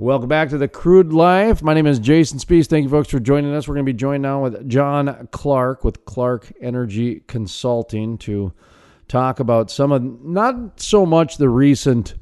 Welcome 0.00 0.28
back 0.28 0.50
to 0.50 0.58
the 0.58 0.68
Crude 0.68 1.12
Life. 1.12 1.60
My 1.60 1.74
name 1.74 1.88
is 1.88 1.98
Jason 1.98 2.38
Spiess. 2.38 2.68
Thank 2.68 2.84
you, 2.84 2.88
folks, 2.88 3.10
for 3.10 3.18
joining 3.18 3.52
us. 3.52 3.66
We're 3.66 3.74
going 3.74 3.84
to 3.84 3.92
be 3.92 3.98
joined 3.98 4.22
now 4.22 4.44
with 4.44 4.68
Jon 4.68 5.26
Clark 5.32 5.82
with 5.82 6.04
Clark 6.04 6.52
Energy 6.60 7.24
Consulting 7.26 8.16
to 8.18 8.52
talk 9.08 9.40
about 9.40 9.72
some 9.72 9.90
of 9.90 10.04
not 10.24 10.78
so 10.78 11.04
much 11.04 11.38
the 11.38 11.48
recent 11.48 12.14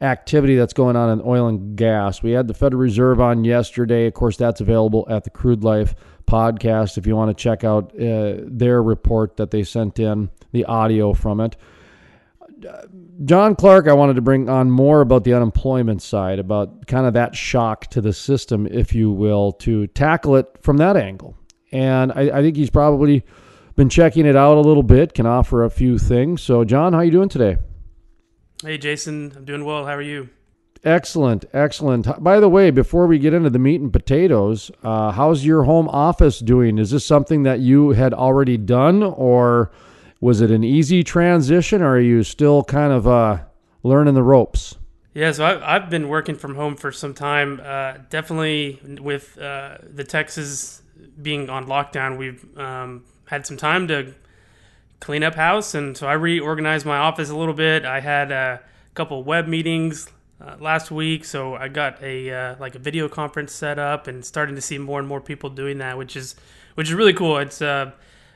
activity 0.00 0.56
that's 0.56 0.72
going 0.72 0.96
on 0.96 1.10
in 1.10 1.22
oil 1.26 1.46
and 1.46 1.76
gas. 1.76 2.22
We 2.22 2.30
had 2.30 2.48
the 2.48 2.54
Federal 2.54 2.80
Reserve 2.80 3.20
on 3.20 3.44
yesterday. 3.44 4.06
Of 4.06 4.14
course, 4.14 4.38
that's 4.38 4.62
available 4.62 5.06
at 5.10 5.24
the 5.24 5.30
Crude 5.30 5.62
Life 5.62 5.94
podcast 6.26 6.96
if 6.96 7.06
you 7.06 7.16
want 7.16 7.36
to 7.36 7.42
check 7.42 7.64
out 7.64 7.92
uh, 8.00 8.36
their 8.46 8.82
report 8.82 9.36
that 9.36 9.50
they 9.50 9.62
sent 9.62 9.98
in, 9.98 10.30
the 10.52 10.64
audio 10.64 11.12
from 11.12 11.40
it. 11.40 11.54
Jon 13.24 13.54
Clark, 13.54 13.88
I 13.88 13.92
wanted 13.92 14.14
to 14.14 14.22
bring 14.22 14.48
on 14.48 14.70
more 14.70 15.00
about 15.00 15.24
the 15.24 15.34
unemployment 15.34 16.02
side, 16.02 16.38
about 16.38 16.86
kind 16.86 17.06
of 17.06 17.14
that 17.14 17.34
shock 17.36 17.86
to 17.88 18.00
the 18.00 18.12
system, 18.12 18.66
if 18.66 18.94
you 18.94 19.10
will, 19.10 19.52
to 19.52 19.86
tackle 19.88 20.36
it 20.36 20.46
from 20.60 20.78
that 20.78 20.96
angle. 20.96 21.36
And 21.72 22.12
I, 22.12 22.38
I 22.38 22.42
think 22.42 22.56
he's 22.56 22.70
probably 22.70 23.24
been 23.76 23.88
checking 23.88 24.26
it 24.26 24.36
out 24.36 24.56
a 24.56 24.60
little 24.60 24.82
bit, 24.82 25.14
can 25.14 25.26
offer 25.26 25.64
a 25.64 25.70
few 25.70 25.98
things. 25.98 26.42
So, 26.42 26.64
Jon, 26.64 26.92
how 26.92 27.00
are 27.00 27.04
you 27.04 27.10
doing 27.10 27.28
today? 27.28 27.56
Hey, 28.62 28.78
Jason, 28.78 29.32
I'm 29.36 29.44
doing 29.44 29.64
well. 29.64 29.86
How 29.86 29.94
are 29.94 30.02
you? 30.02 30.28
Excellent, 30.82 31.44
excellent. 31.52 32.22
By 32.22 32.40
the 32.40 32.48
way, 32.48 32.70
before 32.70 33.06
we 33.06 33.18
get 33.18 33.34
into 33.34 33.50
the 33.50 33.58
meat 33.58 33.82
and 33.82 33.92
potatoes, 33.92 34.70
uh, 34.82 35.12
how's 35.12 35.44
your 35.44 35.64
home 35.64 35.88
office 35.88 36.38
doing? 36.40 36.78
Is 36.78 36.90
this 36.90 37.04
something 37.04 37.42
that 37.42 37.60
you 37.60 37.90
had 37.90 38.14
already 38.14 38.56
done, 38.56 39.02
or 39.02 39.70
was 40.20 40.40
it 40.40 40.50
an 40.50 40.62
easy 40.62 41.02
transition, 41.02 41.82
or 41.82 41.96
are 41.96 42.00
you 42.00 42.22
still 42.22 42.62
kind 42.64 42.92
of 42.92 43.08
uh, 43.08 43.38
learning 43.82 44.14
the 44.14 44.22
ropes? 44.22 44.76
Yeah, 45.14 45.32
so 45.32 45.44
I've, 45.44 45.62
I've 45.62 45.90
been 45.90 46.08
working 46.08 46.36
from 46.36 46.54
home 46.54 46.76
for 46.76 46.92
some 46.92 47.14
time. 47.14 47.60
Uh, 47.64 47.94
definitely 48.10 48.80
with 49.00 49.38
uh, 49.38 49.78
the 49.82 50.04
Texas 50.04 50.82
being 51.20 51.50
on 51.50 51.66
lockdown, 51.66 52.18
we've 52.18 52.46
um, 52.58 53.04
had 53.26 53.46
some 53.46 53.56
time 53.56 53.88
to 53.88 54.14
clean 55.00 55.22
up 55.22 55.34
house, 55.34 55.74
and 55.74 55.96
so 55.96 56.06
I 56.06 56.12
reorganized 56.12 56.86
my 56.86 56.98
office 56.98 57.30
a 57.30 57.36
little 57.36 57.54
bit. 57.54 57.84
I 57.84 58.00
had 58.00 58.30
a 58.30 58.60
couple 58.94 59.24
web 59.24 59.48
meetings 59.48 60.08
uh, 60.40 60.56
last 60.60 60.90
week, 60.90 61.24
so 61.24 61.54
I 61.54 61.68
got 61.68 62.02
a 62.02 62.30
uh, 62.30 62.56
like 62.60 62.74
a 62.74 62.78
video 62.78 63.08
conference 63.08 63.52
set 63.52 63.78
up, 63.78 64.06
and 64.06 64.24
starting 64.24 64.54
to 64.54 64.60
see 64.60 64.78
more 64.78 64.98
and 64.98 65.08
more 65.08 65.20
people 65.20 65.50
doing 65.50 65.78
that, 65.78 65.96
which 65.98 66.16
is 66.16 66.36
which 66.74 66.88
is 66.88 66.94
really 66.94 67.14
cool. 67.14 67.38
It's 67.38 67.60
uh, 67.62 67.92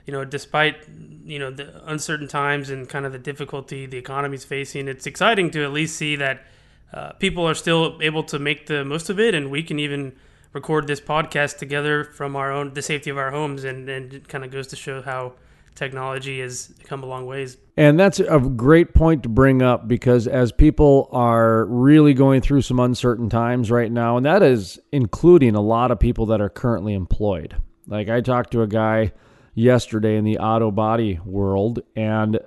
you 0.06 0.12
know, 0.12 0.24
despite 0.24 0.76
you 1.24 1.38
know 1.38 1.50
the 1.50 1.82
uncertain 1.90 2.28
times 2.28 2.70
and 2.70 2.88
kind 2.88 3.06
of 3.06 3.12
the 3.12 3.18
difficulty 3.18 3.86
the 3.86 3.98
economy's 3.98 4.44
facing, 4.44 4.88
it's 4.88 5.06
exciting 5.06 5.50
to 5.52 5.64
at 5.64 5.72
least 5.72 5.96
see 5.96 6.16
that 6.16 6.44
uh, 6.92 7.12
people 7.12 7.48
are 7.48 7.54
still 7.54 7.98
able 8.02 8.22
to 8.24 8.38
make 8.38 8.66
the 8.66 8.84
most 8.84 9.10
of 9.10 9.18
it, 9.18 9.34
and 9.34 9.50
we 9.50 9.62
can 9.62 9.78
even 9.78 10.14
record 10.52 10.86
this 10.86 11.00
podcast 11.00 11.58
together 11.58 12.04
from 12.04 12.36
our 12.36 12.52
own 12.52 12.74
the 12.74 12.82
safety 12.82 13.10
of 13.10 13.18
our 13.18 13.30
homes, 13.30 13.64
and 13.64 13.88
and 13.88 14.12
it 14.12 14.28
kind 14.28 14.44
of 14.44 14.50
goes 14.50 14.66
to 14.68 14.76
show 14.76 15.00
how 15.02 15.32
technology 15.74 16.40
has 16.40 16.72
come 16.84 17.02
a 17.02 17.06
long 17.06 17.26
ways. 17.26 17.56
And 17.76 17.98
that's 17.98 18.20
a 18.20 18.38
great 18.38 18.94
point 18.94 19.24
to 19.24 19.28
bring 19.28 19.62
up 19.62 19.88
because 19.88 20.28
as 20.28 20.52
people 20.52 21.08
are 21.10 21.64
really 21.64 22.14
going 22.14 22.40
through 22.40 22.62
some 22.62 22.78
uncertain 22.78 23.28
times 23.28 23.70
right 23.70 23.90
now, 23.90 24.16
and 24.16 24.24
that 24.26 24.42
is 24.42 24.78
including 24.92 25.54
a 25.54 25.60
lot 25.60 25.90
of 25.90 25.98
people 25.98 26.26
that 26.26 26.40
are 26.40 26.48
currently 26.48 26.94
employed. 26.94 27.56
Like 27.86 28.08
I 28.08 28.20
talked 28.20 28.52
to 28.52 28.62
a 28.62 28.66
guy 28.66 29.12
yesterday 29.54 30.16
in 30.16 30.24
the 30.24 30.38
auto 30.38 30.70
body 30.70 31.20
world, 31.24 31.80
and 31.96 32.38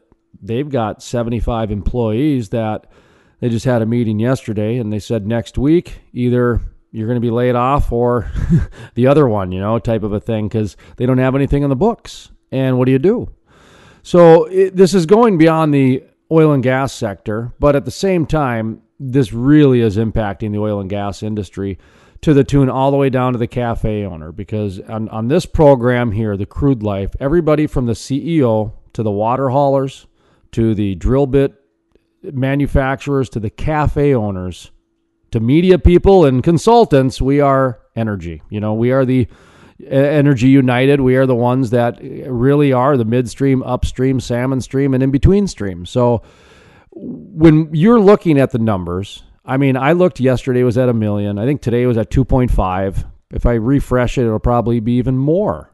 they've 0.42 0.70
got 0.70 1.02
75 1.02 1.72
employees 1.72 2.50
that 2.50 2.88
they 3.40 3.50
just 3.50 3.66
had 3.66 3.82
a 3.82 3.86
meeting 3.86 4.20
yesterday, 4.20 4.78
and 4.78 4.92
they 4.92 5.00
said 5.00 5.28
next 5.28 5.58
week 5.58 6.02
either 6.14 6.62
you're 6.92 7.08
going 7.08 7.18
to 7.18 7.26
be 7.26 7.32
laid 7.32 7.56
off 7.56 7.92
or 7.92 8.32
the 8.96 9.08
other 9.08 9.28
one, 9.28 9.52
you 9.52 9.60
know, 9.60 9.78
type 9.80 10.04
of 10.04 10.14
a 10.14 10.20
thing, 10.20 10.48
because 10.48 10.78
they 10.98 11.06
don't 11.06 11.18
have 11.18 11.36
anything 11.36 11.64
in 11.64 11.70
the 11.70 11.76
books. 11.76 12.32
And 12.52 12.78
what 12.78 12.86
do 12.86 12.92
you 12.92 13.00
do? 13.00 13.30
So 14.02 14.46
it, 14.46 14.76
this 14.76 14.94
is 14.94 15.06
going 15.06 15.38
beyond 15.38 15.74
the 15.74 16.04
oil 16.32 16.54
and 16.54 16.64
gas 16.64 16.94
sector, 16.94 17.54
but 17.60 17.76
at 17.76 17.86
the 17.86 17.92
same 17.92 18.26
time, 18.26 18.82
this 19.00 19.32
really 19.32 19.82
is 19.82 19.98
impacting 19.98 20.52
the 20.52 20.60
oil 20.60 20.80
and 20.80 20.90
gas 20.90 21.22
industry 21.22 21.78
to 22.28 22.34
the 22.34 22.44
tune 22.44 22.70
all 22.70 22.92
the 22.92 22.98
way 22.98 23.10
down 23.10 23.32
to 23.32 23.40
the 23.40 23.48
cafe 23.48 24.04
owner. 24.04 24.34
Because 24.34 24.82
on, 24.82 25.08
on 25.08 25.30
this 25.30 25.46
program 25.46 26.12
here, 26.12 26.36
the 26.36 26.46
crude 26.46 26.84
life, 26.84 27.16
everybody 27.22 27.68
from 27.68 27.86
the 27.86 27.94
CEO 27.94 28.74
to 28.92 29.02
the 29.02 29.10
water 29.10 29.48
haulers 29.48 30.08
to 30.52 30.76
the 30.76 30.96
drill 30.96 31.26
bit 31.26 31.54
manufacturers 32.22 33.30
to 33.30 33.40
the 33.40 33.50
cafe 33.50 34.14
owners 34.14 34.72
to 35.32 35.40
media 35.40 35.80
people 35.80 36.26
and 36.26 36.44
consultants, 36.44 37.22
we 37.22 37.40
are 37.40 37.80
energy. 37.96 38.42
You 38.50 38.60
know, 38.60 38.74
we 38.74 38.92
are 38.92 39.06
the 39.06 39.30
Energy 39.90 40.50
United. 40.50 41.00
We 41.00 41.16
are 41.16 41.26
the 41.26 41.34
ones 41.34 41.70
that 41.70 41.98
really 42.02 42.74
are 42.74 42.98
the 42.98 43.06
midstream, 43.06 43.64
upstream, 43.64 44.20
salmon 44.20 44.60
stream, 44.60 44.94
and 44.94 45.02
in 45.02 45.12
between 45.12 45.48
stream. 45.48 45.86
So 45.86 46.24
when 46.92 47.74
you're 47.74 48.02
looking 48.02 48.38
at 48.38 48.52
the 48.52 48.60
numbers, 48.60 49.24
I 49.48 49.58
mean, 49.58 49.78
I 49.78 49.94
looked 49.94 50.20
yesterday 50.20 50.64
was 50.64 50.78
at 50.78 50.90
a 50.90 50.94
million. 50.94 51.40
I 51.40 51.46
think 51.46 51.62
today 51.62 51.86
was 51.86 51.98
at 51.98 52.12
2.5. 52.12 53.06
If 53.32 53.46
I 53.46 53.54
refresh 53.54 54.18
it, 54.18 54.26
it'll 54.26 54.40
probably 54.40 54.80
be 54.80 54.94
even 54.94 55.18
more. 55.18 55.74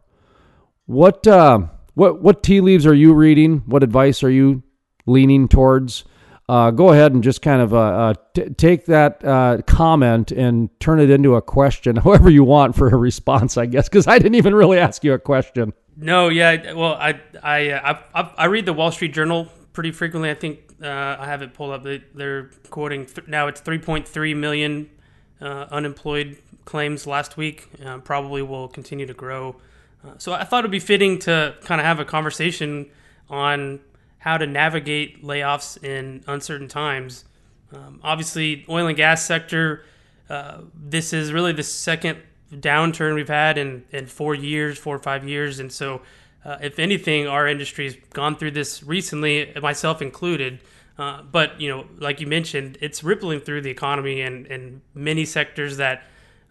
What 0.86 1.26
uh, 1.26 1.60
what 1.94 2.22
what 2.22 2.44
tea 2.44 2.62
leaves 2.62 2.86
are 2.86 2.94
you 2.94 3.14
reading? 3.14 3.64
What 3.66 3.84
advice 3.84 4.24
are 4.24 4.30
you 4.30 4.64
leaning 5.06 5.48
towards? 5.48 6.04
uh, 6.50 6.72
go 6.72 6.90
ahead 6.90 7.14
and 7.14 7.24
just 7.24 7.42
kind 7.42 7.62
of 7.62 7.74
uh, 7.74 7.78
uh, 7.78 8.14
t- 8.34 8.50
take 8.50 8.86
that 8.86 9.24
uh, 9.24 9.60
comment 9.66 10.32
and 10.32 10.70
turn 10.80 11.00
it 11.00 11.10
into 11.10 11.36
a 11.36 11.42
question, 11.42 11.96
however 12.04 12.30
you 12.30 12.44
want 12.44 12.76
for 12.76 12.88
a 12.88 12.98
response, 12.98 13.58
I 13.58 13.66
guess, 13.66 13.88
because 13.88 14.08
I 14.08 14.18
didn't 14.18 14.36
even 14.36 14.54
really 14.54 14.78
ask 14.80 15.04
you 15.04 15.14
a 15.14 15.20
question. 15.20 15.74
No, 15.96 16.30
yeah, 16.30 16.74
well, 16.74 16.96
I 16.96 17.20
I 17.42 17.70
uh, 17.72 18.00
I, 18.14 18.32
I 18.38 18.46
read 18.46 18.66
the 18.66 18.74
Wall 18.74 18.92
Street 18.92 19.14
Journal 19.14 19.48
pretty 19.74 19.92
frequently. 19.92 20.30
I 20.30 20.36
think 20.36 20.60
uh, 20.84 21.18
I 21.20 21.26
have 21.26 21.42
it 21.42 21.54
pulled 21.54 21.72
up. 21.72 21.84
They, 21.84 22.02
are 22.24 22.52
quoting 22.70 23.06
th- 23.06 23.28
now 23.28 23.48
it's 23.48 23.62
3.3 23.62 24.36
million 24.36 24.90
unemployed 25.42 26.38
claims 26.66 27.08
last 27.08 27.38
week. 27.38 27.70
probably 28.04 28.42
will 28.42 28.68
continue 28.68 29.06
to 29.06 29.14
grow. 29.14 29.56
so 30.18 30.34
I 30.34 30.44
thought 30.44 30.60
it'd 30.60 30.72
be 30.72 30.80
fitting 30.80 31.20
to 31.20 31.56
kind 31.64 31.82
of 31.82 31.86
have 31.86 32.00
a 32.00 32.06
conversation 32.06 32.90
on 33.30 33.80
how 34.20 34.38
to 34.38 34.48
navigate 34.48 35.22
layoffs 35.22 35.84
in 35.84 36.24
uncertain 36.28 36.70
times. 36.70 37.26
Um, 37.74 38.00
obviously, 38.04 38.66
oil 38.70 38.88
and 38.88 38.96
gas 38.96 39.26
sector. 39.26 39.84
Uh, 40.30 40.62
this 40.74 41.12
is 41.12 41.34
really 41.34 41.52
the 41.52 41.64
second 41.64 42.20
downturn 42.54 43.16
we've 43.16 43.28
had 43.28 43.58
in, 43.58 43.84
in 43.92 44.06
four 44.06 44.34
years, 44.34 44.78
four 44.78 44.96
or 44.96 45.00
five 45.00 45.28
years, 45.28 45.60
and 45.60 45.72
so 45.72 46.02
uh, 46.46 46.58
if 46.62 46.80
anything, 46.80 47.28
our 47.28 47.48
industry 47.48 47.86
has 47.86 47.96
gone 48.12 48.36
through 48.36 48.52
this 48.52 48.84
recently, 48.84 49.54
myself 49.62 50.02
included. 50.02 50.60
Uh, 50.98 51.22
but 51.24 51.60
you 51.60 51.70
know, 51.70 51.86
like 51.98 52.20
you 52.20 52.28
mentioned, 52.28 52.78
it's 52.82 53.04
rippling 53.04 53.40
through 53.40 53.62
the 53.62 53.72
economy 53.72 54.22
and, 54.22 54.46
and 54.48 54.82
many 54.94 55.26
sectors 55.26 55.78
that 55.78 56.04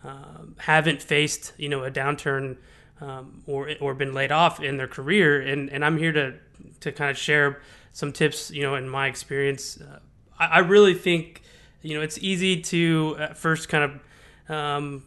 uh, 0.05 0.39
haven't 0.59 1.01
faced 1.01 1.53
you 1.59 1.69
know 1.69 1.85
a 1.85 1.91
downturn 1.91 2.57
um, 3.01 3.43
or 3.47 3.71
or 3.81 3.95
been 3.95 4.13
laid 4.13 4.33
off 4.33 4.61
in 4.61 4.77
their 4.77 4.89
career. 4.89 5.41
And 5.41 5.71
and 5.71 5.85
I'm 5.85 5.97
here 5.97 6.13
to 6.13 6.35
to 6.81 6.93
kind 6.93 7.11
of 7.11 7.17
share 7.17 7.61
some 7.93 8.13
tips, 8.13 8.51
you 8.51 8.63
know, 8.63 8.75
in 8.75 8.89
my 8.89 9.07
experience. 9.07 9.81
Uh, 9.81 9.99
I, 10.39 10.47
I, 10.47 10.59
really 10.61 10.95
think, 10.95 11.43
you 11.83 11.97
know, 11.97 12.03
it's 12.03 12.19
easy 12.19 12.61
to 12.63 13.17
at 13.19 13.37
first 13.37 13.69
kind 13.69 14.01
of 14.49 14.55
um, 14.55 15.05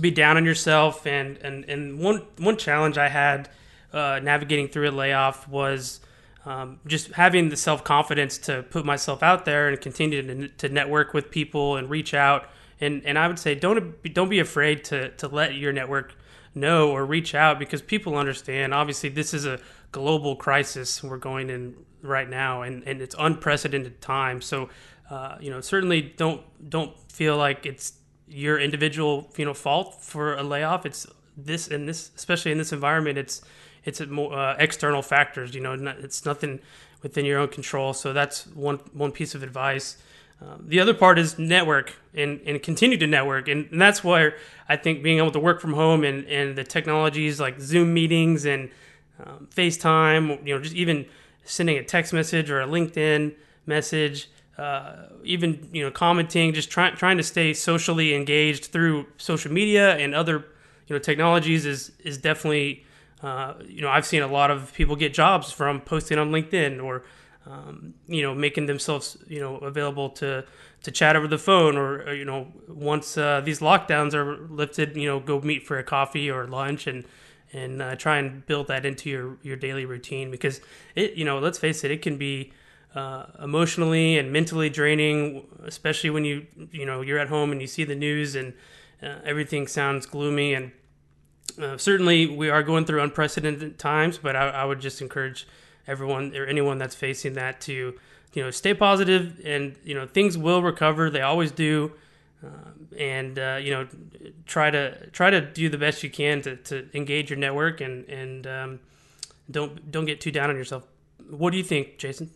be 0.00 0.10
down 0.10 0.36
on 0.36 0.44
yourself. 0.44 1.06
And, 1.06 1.38
and, 1.38 1.64
and 1.64 1.98
one, 1.98 2.22
one 2.38 2.56
challenge 2.56 2.98
I 2.98 3.08
had 3.08 3.48
uh, 3.92 4.20
navigating 4.22 4.68
through 4.68 4.88
a 4.88 4.92
layoff 4.92 5.48
was 5.48 6.00
um, 6.44 6.80
just 6.86 7.12
having 7.12 7.50
the 7.50 7.56
self 7.56 7.84
confidence 7.84 8.38
to 8.38 8.62
put 8.64 8.84
myself 8.84 9.22
out 9.22 9.44
there 9.44 9.68
and 9.68 9.80
continue 9.80 10.22
to, 10.22 10.48
to 10.48 10.68
network 10.68 11.14
with 11.14 11.30
people 11.30 11.76
and 11.76 11.88
reach 11.88 12.14
out. 12.14 12.48
And, 12.80 13.04
and 13.04 13.18
I 13.18 13.28
would 13.28 13.38
say 13.38 13.54
don't 13.54 14.02
don't 14.12 14.28
be 14.28 14.40
afraid 14.40 14.84
to, 14.84 15.10
to 15.10 15.28
let 15.28 15.54
your 15.54 15.72
network 15.72 16.16
know 16.54 16.90
or 16.90 17.06
reach 17.06 17.34
out 17.34 17.58
because 17.58 17.80
people 17.80 18.16
understand. 18.16 18.74
Obviously, 18.74 19.08
this 19.08 19.32
is 19.32 19.46
a 19.46 19.60
global 19.92 20.36
crisis 20.36 21.02
we're 21.02 21.16
going 21.16 21.48
in 21.50 21.76
right 22.02 22.28
now, 22.28 22.62
and, 22.62 22.82
and 22.84 23.00
it's 23.00 23.14
unprecedented 23.18 24.00
time. 24.00 24.40
So, 24.40 24.68
uh, 25.10 25.36
you 25.40 25.50
know, 25.50 25.60
certainly 25.60 26.02
don't 26.02 26.42
don't 26.68 26.96
feel 27.10 27.36
like 27.36 27.66
it's 27.66 27.94
your 28.26 28.58
individual 28.58 29.30
you 29.36 29.44
know 29.44 29.54
fault 29.54 30.02
for 30.02 30.34
a 30.34 30.42
layoff. 30.42 30.84
It's 30.86 31.06
this 31.36 31.68
and 31.68 31.88
this, 31.88 32.10
especially 32.16 32.52
in 32.52 32.58
this 32.58 32.72
environment. 32.72 33.18
It's 33.18 33.42
it's 33.84 34.00
more 34.06 34.32
uh, 34.32 34.56
external 34.58 35.02
factors. 35.02 35.54
You 35.54 35.60
know, 35.60 35.74
it's 36.00 36.24
nothing 36.24 36.60
within 37.02 37.24
your 37.24 37.38
own 37.38 37.48
control. 37.48 37.92
So 37.92 38.12
that's 38.12 38.46
one 38.48 38.78
one 38.92 39.12
piece 39.12 39.34
of 39.34 39.42
advice. 39.42 39.96
Um, 40.40 40.64
the 40.66 40.80
other 40.80 40.94
part 40.94 41.18
is 41.20 41.38
network 41.38 41.94
and, 42.14 42.40
and 42.44 42.60
continue 42.60 42.96
to 42.98 43.06
network. 43.06 43.46
And, 43.46 43.68
and, 43.70 43.80
that's 43.80 44.02
where 44.02 44.34
I 44.68 44.74
think 44.74 45.00
being 45.00 45.18
able 45.18 45.30
to 45.30 45.38
work 45.38 45.60
from 45.60 45.72
home 45.72 46.02
and, 46.02 46.26
and 46.26 46.58
the 46.58 46.64
technologies 46.64 47.38
like 47.38 47.60
Zoom 47.60 47.94
meetings 47.94 48.44
and 48.44 48.68
um, 49.24 49.46
FaceTime, 49.54 50.44
you 50.44 50.52
know, 50.52 50.60
just 50.60 50.74
even 50.74 51.06
sending 51.44 51.78
a 51.78 51.84
text 51.84 52.12
message 52.12 52.50
or 52.50 52.60
a 52.60 52.66
LinkedIn 52.66 53.36
message 53.66 54.28
uh, 54.58 55.06
even 55.24 55.68
you 55.72 55.82
know 55.82 55.90
commenting, 55.90 56.52
just 56.52 56.70
trying 56.70 56.94
trying 56.96 57.16
to 57.16 57.22
stay 57.22 57.54
socially 57.54 58.14
engaged 58.14 58.66
through 58.66 59.06
social 59.16 59.50
media 59.50 59.96
and 59.96 60.14
other 60.14 60.44
you 60.86 60.94
know 60.94 60.98
technologies 60.98 61.64
is 61.64 61.92
is 62.04 62.18
definitely 62.18 62.84
uh, 63.22 63.54
you 63.66 63.82
know 63.82 63.88
I've 63.88 64.06
seen 64.06 64.22
a 64.22 64.26
lot 64.26 64.50
of 64.50 64.72
people 64.74 64.96
get 64.96 65.14
jobs 65.14 65.52
from 65.52 65.80
posting 65.80 66.18
on 66.18 66.30
LinkedIn 66.30 66.82
or 66.82 67.04
um, 67.46 67.94
you 68.06 68.22
know 68.22 68.34
making 68.34 68.66
themselves 68.66 69.16
you 69.28 69.40
know 69.40 69.56
available 69.58 70.10
to 70.10 70.44
to 70.82 70.90
chat 70.90 71.14
over 71.14 71.28
the 71.28 71.38
phone 71.38 71.76
or, 71.76 72.02
or 72.02 72.14
you 72.14 72.24
know 72.24 72.48
once 72.68 73.16
uh, 73.16 73.40
these 73.40 73.60
lockdowns 73.60 74.14
are 74.14 74.46
lifted 74.48 74.96
you 74.96 75.06
know 75.06 75.20
go 75.20 75.40
meet 75.40 75.66
for 75.66 75.78
a 75.78 75.84
coffee 75.84 76.30
or 76.30 76.46
lunch 76.46 76.86
and 76.86 77.04
and 77.52 77.82
uh, 77.82 77.94
try 77.96 78.16
and 78.18 78.46
build 78.46 78.68
that 78.68 78.84
into 78.84 79.10
your 79.10 79.36
your 79.42 79.56
daily 79.56 79.84
routine 79.84 80.30
because 80.30 80.60
it 80.94 81.14
you 81.14 81.24
know 81.24 81.38
let's 81.38 81.58
face 81.58 81.84
it 81.84 81.90
it 81.90 82.02
can 82.02 82.16
be 82.16 82.52
uh, 82.94 83.26
emotionally 83.42 84.18
and 84.18 84.32
mentally 84.32 84.68
draining, 84.68 85.46
especially 85.64 86.10
when 86.10 86.24
you 86.24 86.46
you 86.70 86.84
know 86.84 87.00
you're 87.00 87.18
at 87.18 87.28
home 87.28 87.52
and 87.52 87.60
you 87.60 87.66
see 87.66 87.84
the 87.84 87.94
news 87.94 88.34
and 88.34 88.52
uh, 89.02 89.18
everything 89.24 89.66
sounds 89.66 90.06
gloomy. 90.06 90.54
And 90.54 90.72
uh, 91.60 91.76
certainly 91.76 92.26
we 92.26 92.50
are 92.50 92.62
going 92.62 92.84
through 92.84 93.02
unprecedented 93.02 93.78
times, 93.78 94.18
but 94.18 94.36
I, 94.36 94.48
I, 94.48 94.64
would 94.64 94.80
just 94.80 95.00
encourage 95.02 95.46
everyone 95.86 96.34
or 96.36 96.46
anyone 96.46 96.78
that's 96.78 96.94
facing 96.94 97.34
that 97.34 97.60
to 97.62 97.94
you 98.32 98.42
know 98.42 98.50
stay 98.50 98.74
positive 98.74 99.40
and 99.44 99.76
you 99.84 99.94
know 99.94 100.06
things 100.06 100.38
will 100.38 100.62
recover. 100.62 101.10
They 101.10 101.22
always 101.22 101.52
do. 101.52 101.92
Um, 102.42 102.88
and 102.98 103.38
uh, 103.38 103.58
you 103.62 103.70
know, 103.70 103.86
try 104.46 104.70
to 104.70 105.06
try 105.10 105.30
to 105.30 105.40
do 105.40 105.68
the 105.68 105.78
best 105.78 106.02
you 106.02 106.10
can 106.10 106.42
to, 106.42 106.56
to 106.56 106.88
engage 106.94 107.30
your 107.30 107.38
network 107.38 107.80
and 107.80 108.08
and 108.08 108.46
um, 108.46 108.80
don't 109.50 109.90
don't 109.90 110.06
get 110.06 110.20
too 110.20 110.30
down 110.30 110.50
on 110.50 110.56
yourself. 110.56 110.84
What 111.30 111.50
do 111.50 111.56
you 111.56 111.64
think, 111.64 111.98
Jason? 111.98 112.30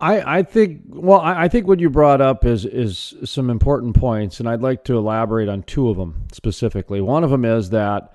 I, 0.00 0.38
I 0.38 0.42
think 0.42 0.82
well 0.88 1.20
I, 1.20 1.44
I 1.44 1.48
think 1.48 1.66
what 1.66 1.80
you 1.80 1.90
brought 1.90 2.20
up 2.20 2.44
is 2.44 2.64
is 2.64 3.14
some 3.24 3.48
important 3.50 3.96
points 3.96 4.40
and 4.40 4.48
I'd 4.48 4.60
like 4.60 4.84
to 4.84 4.96
elaborate 4.96 5.48
on 5.48 5.62
two 5.62 5.88
of 5.88 5.96
them 5.96 6.26
specifically. 6.32 7.00
One 7.00 7.24
of 7.24 7.30
them 7.30 7.44
is 7.44 7.70
that 7.70 8.12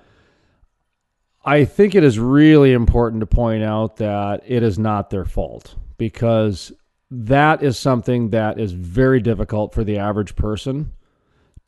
I 1.44 1.64
think 1.64 1.94
it 1.94 2.04
is 2.04 2.18
really 2.18 2.72
important 2.72 3.20
to 3.20 3.26
point 3.26 3.64
out 3.64 3.96
that 3.96 4.42
it 4.46 4.62
is 4.62 4.78
not 4.78 5.10
their 5.10 5.24
fault 5.24 5.74
because 5.98 6.72
that 7.10 7.62
is 7.62 7.76
something 7.76 8.30
that 8.30 8.60
is 8.60 8.72
very 8.72 9.20
difficult 9.20 9.74
for 9.74 9.82
the 9.82 9.98
average 9.98 10.36
person 10.36 10.92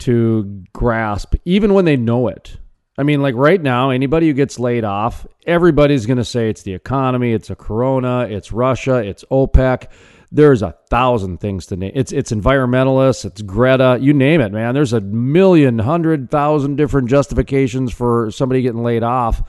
to 0.01 0.65
grasp 0.73 1.35
even 1.45 1.75
when 1.75 1.85
they 1.85 1.97
know 1.97 2.29
it. 2.29 2.57
I 2.97 3.03
mean, 3.03 3.21
like 3.21 3.35
right 3.35 3.61
now, 3.61 3.91
anybody 3.91 4.29
who 4.29 4.33
gets 4.33 4.59
laid 4.61 4.85
off, 4.85 5.27
everybody's 5.47 6.07
going 6.07 6.19
to 6.19 6.25
say 6.25 6.49
it's 6.49 6.63
the 6.63 6.75
economy, 6.75 7.33
it's 7.33 7.51
a 7.51 7.57
corona, 7.57 8.29
it's 8.31 8.53
Russia, 8.53 8.97
it's 8.97 9.25
OPEC. 9.25 9.89
There's 10.31 10.63
a 10.63 10.77
thousand 10.89 11.39
things 11.39 11.67
to 11.67 11.77
name. 11.77 11.93
It's 11.95 12.13
it's 12.13 12.33
environmentalists, 12.33 13.25
it's 13.25 13.43
Greta, 13.43 13.99
you 14.01 14.13
name 14.13 14.41
it, 14.41 14.53
man. 14.53 14.75
There's 14.75 14.93
a 14.93 15.01
million, 15.01 15.81
hundred 15.81 16.31
thousand 16.31 16.77
different 16.77 17.09
justifications 17.09 17.93
for 17.93 18.31
somebody 18.31 18.63
getting 18.63 18.83
laid 18.83 19.03
off. 19.03 19.43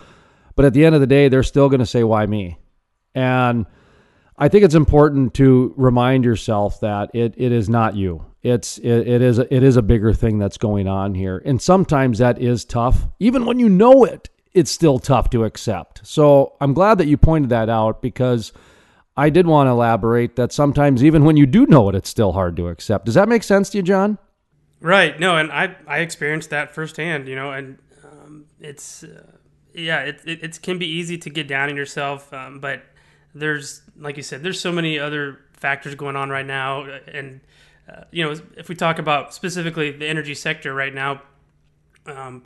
But 0.56 0.66
at 0.66 0.74
the 0.74 0.86
end 0.86 0.96
of 0.96 1.02
the 1.02 1.08
day, 1.08 1.28
they're 1.28 1.44
still 1.44 1.70
going 1.70 1.80
to 1.80 1.86
say, 1.86 2.04
"Why 2.04 2.26
me?" 2.26 2.58
And 3.14 3.66
I 4.38 4.50
think 4.50 4.66
it's 4.66 4.76
important 4.76 5.34
to 5.36 5.74
remind 5.78 6.26
yourself 6.26 6.82
that 6.82 7.12
it, 7.14 7.34
it 7.38 7.52
is 7.52 7.70
not 7.70 7.96
you. 7.96 8.26
It's 8.44 8.78
it, 8.80 9.08
it 9.08 9.22
is 9.22 9.40
a, 9.40 9.54
it 9.54 9.64
is 9.64 9.78
a 9.78 9.82
bigger 9.82 10.14
thing 10.14 10.38
that's 10.38 10.58
going 10.58 10.88
on 10.88 11.16
here, 11.16 11.42
and 11.46 11.62
sometimes 11.62 12.20
that 12.20 12.40
is 12.40 12.66
tough. 12.66 13.08
Even 13.20 13.46
when 13.46 13.60
you 13.60 13.70
know 13.70 14.04
it, 14.04 14.30
it's 14.54 14.70
still 14.70 15.00
tough 15.00 15.30
to 15.32 15.46
accept. 15.46 16.06
So 16.06 16.56
I'm 16.62 16.74
glad 16.74 16.98
that 17.00 17.08
you 17.08 17.18
pointed 17.18 17.50
that 17.50 17.70
out 17.70 18.02
because 18.02 18.54
I 19.18 19.30
did 19.30 19.48
want 19.48 19.68
to 19.68 19.72
elaborate 19.72 20.36
that 20.36 20.52
sometimes 20.52 21.04
even 21.04 21.24
when 21.24 21.38
you 21.38 21.46
do 21.46 21.66
know 21.66 21.90
it, 21.90 21.96
it's 21.96 22.10
still 22.10 22.34
hard 22.34 22.56
to 22.58 22.68
accept. 22.68 23.06
Does 23.06 23.16
that 23.16 23.30
make 23.30 23.44
sense 23.44 23.70
to 23.72 23.78
you, 23.78 23.84
Jon? 23.84 24.18
Right. 24.80 25.20
No, 25.20 25.38
and 25.38 25.52
I 25.52 25.76
I 25.88 26.00
experienced 26.00 26.50
that 26.52 26.76
firsthand. 26.76 27.28
You 27.28 27.36
know, 27.36 27.52
and 27.52 27.80
um, 28.04 28.46
it's 28.60 29.04
uh, 29.04 29.38
yeah, 29.76 30.02
it, 30.02 30.22
it, 30.26 30.44
it 30.44 30.62
can 30.62 30.80
be 30.80 30.88
easy 30.88 31.18
to 31.18 31.30
get 31.30 31.48
down 31.48 31.70
on 31.70 31.76
yourself, 31.76 32.32
um, 32.34 32.60
but 32.60 32.84
there's 33.34 33.82
like 33.98 34.18
you 34.18 34.24
said, 34.24 34.44
there's 34.44 34.60
so 34.60 34.72
many 34.72 34.98
other 34.98 35.40
factors 35.54 35.96
going 35.96 36.16
on 36.16 36.30
right 36.30 36.46
now, 36.46 36.84
and 37.08 37.42
uh, 37.90 38.04
you 38.12 38.24
know, 38.24 38.36
if 38.58 38.70
we 38.70 38.76
talk 38.76 39.00
about 39.00 39.34
specifically 39.34 39.92
the 39.92 40.08
energy 40.08 40.34
sector 40.34 40.74
right 40.74 40.94
now, 40.94 41.22
um, 42.06 42.44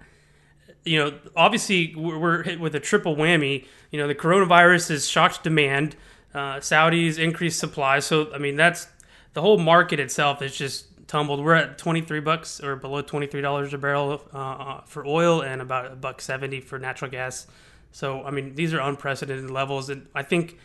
you 0.83 0.97
know, 0.97 1.17
obviously 1.35 1.93
we're 1.95 2.43
hit 2.43 2.59
with 2.59 2.75
a 2.75 2.79
triple 2.79 3.15
whammy. 3.15 3.65
You 3.91 3.99
know, 3.99 4.07
the 4.07 4.15
coronavirus 4.15 4.89
has 4.89 5.07
shocked 5.07 5.43
demand. 5.43 5.95
Uh, 6.33 6.57
Saudis 6.57 7.17
increased 7.17 7.59
supply, 7.59 7.99
so 7.99 8.33
I 8.33 8.37
mean 8.37 8.55
that's 8.55 8.87
the 9.33 9.41
whole 9.41 9.57
market 9.57 9.99
itself 9.99 10.41
is 10.41 10.55
just 10.55 10.88
tumbled. 11.09 11.44
We're 11.44 11.56
at 11.56 11.77
twenty 11.77 12.00
three 12.00 12.21
bucks 12.21 12.63
or 12.63 12.77
below 12.77 13.01
twenty 13.01 13.27
three 13.27 13.41
dollars 13.41 13.73
a 13.73 13.77
barrel 13.77 14.21
uh, 14.33 14.38
uh, 14.38 14.81
for 14.85 15.06
oil 15.06 15.41
and 15.41 15.61
about 15.61 15.91
a 15.91 15.95
buck 15.95 16.21
seventy 16.21 16.61
for 16.61 16.79
natural 16.79 17.11
gas. 17.11 17.47
So 17.91 18.23
I 18.23 18.31
mean 18.31 18.56
these 18.56 18.73
are 18.73 18.79
unprecedented 18.79 19.51
levels, 19.51 19.89
and 19.89 20.07
I 20.15 20.23
think 20.23 20.57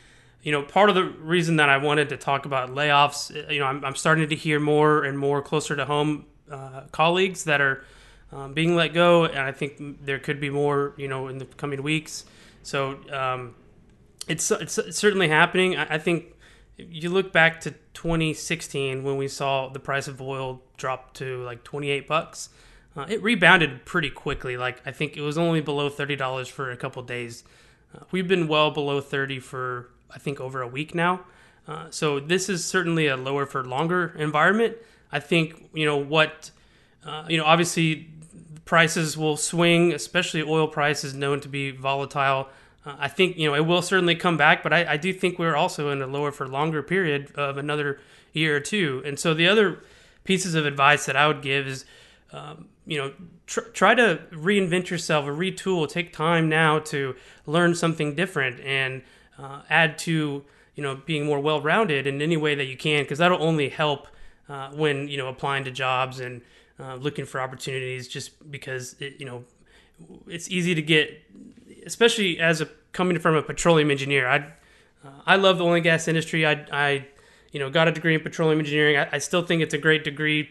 you 0.45 0.53
know, 0.53 0.63
part 0.63 0.91
of 0.91 0.95
the 0.95 1.05
reason 1.05 1.57
that 1.57 1.71
I 1.71 1.79
wanted 1.79 2.11
to 2.11 2.19
talk 2.19 2.45
about 2.45 2.69
layoffs, 2.69 3.35
uh, 3.35 3.51
you 3.51 3.61
know, 3.61 3.65
I'm, 3.65 3.83
I'm 3.83 3.97
starting 3.97 4.29
to 4.29 4.37
hear 4.37 4.61
more 4.61 5.03
and 5.03 5.19
more 5.19 5.41
closer 5.41 5.75
to 5.75 5.87
home 5.87 6.27
uh, 6.51 6.83
colleagues 6.93 7.45
that 7.45 7.63
are 7.63 7.83
um, 8.31 8.53
being 8.53 8.77
let 8.77 8.93
go, 8.93 9.25
and 9.25 9.39
I 9.39 9.53
think 9.53 10.05
there 10.05 10.19
could 10.19 10.41
be 10.41 10.51
more, 10.51 10.93
you 10.99 11.09
know, 11.09 11.29
in 11.29 11.39
the 11.39 11.47
coming 11.47 11.83
weeks. 11.83 12.27
So 12.63 12.99
um, 13.11 13.55
it's, 14.29 14.51
it's, 14.51 14.77
it's 14.77 14.99
certainly 14.99 15.29
happening. 15.29 15.77
I, 15.77 15.95
I 15.95 15.99
think 15.99 16.34
you 16.77 17.11
look 17.11 17.33
back 17.33 17.61
to 17.63 17.73
2016 17.95 19.05
when 19.05 19.17
we 19.17 19.29
saw 19.29 19.69
the 19.69 19.79
price 19.79 20.09
of 20.09 20.21
oil 20.21 20.63
drop 20.77 21.15
to 21.15 21.43
like 21.45 21.65
28 21.65 22.09
bucks. 22.09 22.49
Uh, 22.97 23.07
it 23.09 23.23
rebounded 23.23 23.85
pretty 23.85 24.11
quickly. 24.11 24.57
Like 24.57 24.81
I 24.87 24.93
think 24.93 25.17
it 25.17 25.21
was 25.21 25.37
only 25.37 25.61
below 25.61 25.89
thirty 25.89 26.15
dollars 26.15 26.47
for 26.47 26.71
a 26.71 26.77
couple 26.77 27.03
days. 27.03 27.43
Uh, 27.93 28.05
we've 28.13 28.29
been 28.29 28.47
well 28.47 28.71
below 28.71 29.01
thirty 29.01 29.41
for 29.41 29.91
I 30.15 30.19
think, 30.19 30.41
over 30.41 30.63
a 30.63 30.69
week 30.69 30.95
now. 30.95 31.25
Uh, 31.67 31.91
so 31.91 32.21
this 32.21 32.49
is 32.49 32.65
certainly 32.65 33.09
a 33.09 33.17
lower 33.17 33.47
for 33.47 33.65
longer 33.65 34.15
environment. 34.19 34.77
I 35.11 35.21
think 35.21 35.71
you 35.75 35.85
know 35.85 35.97
what 35.97 36.51
uh, 37.05 37.25
you 37.29 37.37
know. 37.37 37.45
Obviously, 37.45 38.09
prices 38.65 39.17
will 39.17 39.37
swing, 39.37 39.93
especially 39.93 40.43
oil 40.43 40.69
prices 40.69 41.15
known 41.15 41.41
to 41.41 41.49
be 41.49 41.71
volatile. 41.73 42.49
Uh, 42.85 42.97
I 42.99 43.09
think 43.09 43.37
you 43.37 43.49
know 43.49 43.55
it 43.55 43.67
will 43.67 43.83
certainly 43.83 44.15
come 44.15 44.37
back, 44.37 44.63
but 44.63 44.73
I, 44.73 44.93
I, 44.93 44.97
do 44.97 45.13
think 45.13 45.39
we're 45.39 45.57
also 45.57 45.91
in 45.91 46.03
a 46.03 46.07
lower 46.07 46.33
for 46.33 46.47
longer 46.47 46.83
period 46.83 47.33
of 47.35 47.57
another 47.57 48.01
year 48.33 48.57
or 48.57 48.61
two. 48.61 49.03
And 49.05 49.19
so 49.19 49.35
the 49.35 49.49
other 49.49 49.83
pieces 50.25 50.55
of 50.55 50.67
advice 50.67 51.07
that 51.07 51.17
I 51.17 51.27
would 51.27 51.43
give 51.43 51.67
is, 51.67 51.85
um, 52.33 52.69
you 52.87 52.99
know, 52.99 53.13
tr- 53.47 53.61
try 53.73 53.95
to 53.95 54.21
reinvent 54.33 54.91
yourself 54.91 55.27
or 55.27 55.33
retool. 55.33 55.89
Take 55.89 56.13
time 56.13 56.49
now 56.49 56.79
to 56.81 57.15
learn 57.47 57.75
something 57.75 58.15
different 58.15 58.61
and 58.61 59.03
uh, 59.39 59.63
add 59.71 59.99
to 59.99 60.45
you 60.75 60.83
know 60.83 60.97
being 61.07 61.25
more 61.25 61.41
well-rounded 61.41 62.07
in 62.07 62.21
any 62.21 62.37
way 62.37 62.55
that 62.55 62.67
you 62.67 62.77
can 62.77 63.05
because 63.05 63.19
that'll 63.19 63.43
only 63.43 63.69
help 63.69 64.09
uh, 64.49 64.71
when 64.71 65.09
you 65.09 65.17
know 65.17 65.29
applying 65.29 65.65
to 65.65 65.71
jobs 65.71 66.21
and 66.21 66.43
uh, 66.81 66.97
looking 66.97 67.25
for 67.25 67.41
opportunities 67.41 68.09
just 68.09 68.51
because 68.51 68.97
it, 68.99 69.15
you 69.19 69.27
know 69.27 69.45
it's 70.27 70.51
easy 70.51 70.75
to 70.75 70.83
get 70.83 71.23
especially 71.85 72.39
as 72.39 72.61
a 72.61 72.69
coming 72.93 73.19
from 73.19 73.35
a 73.35 73.43
petroleum 73.43 73.91
engineer 73.91 74.29
i 74.29 74.39
uh, 75.05 75.11
i 75.27 75.37
love 75.37 75.59
the 75.59 75.65
oil 75.65 75.75
and 75.75 75.85
gas 75.85 76.09
industry. 76.09 76.47
I 76.47 76.67
i 76.73 77.07
you 77.53 77.61
know 77.61 77.71
got 77.71 77.89
a 77.89 77.93
degree 77.93 78.15
in 78.15 78.21
petroleum 78.21 78.59
engineering. 78.59 78.97
I, 78.97 79.09
I 79.13 79.19
still 79.19 79.43
think 79.43 79.63
it's 79.63 79.75
a 79.75 79.79
great 79.79 80.05
degree 80.05 80.49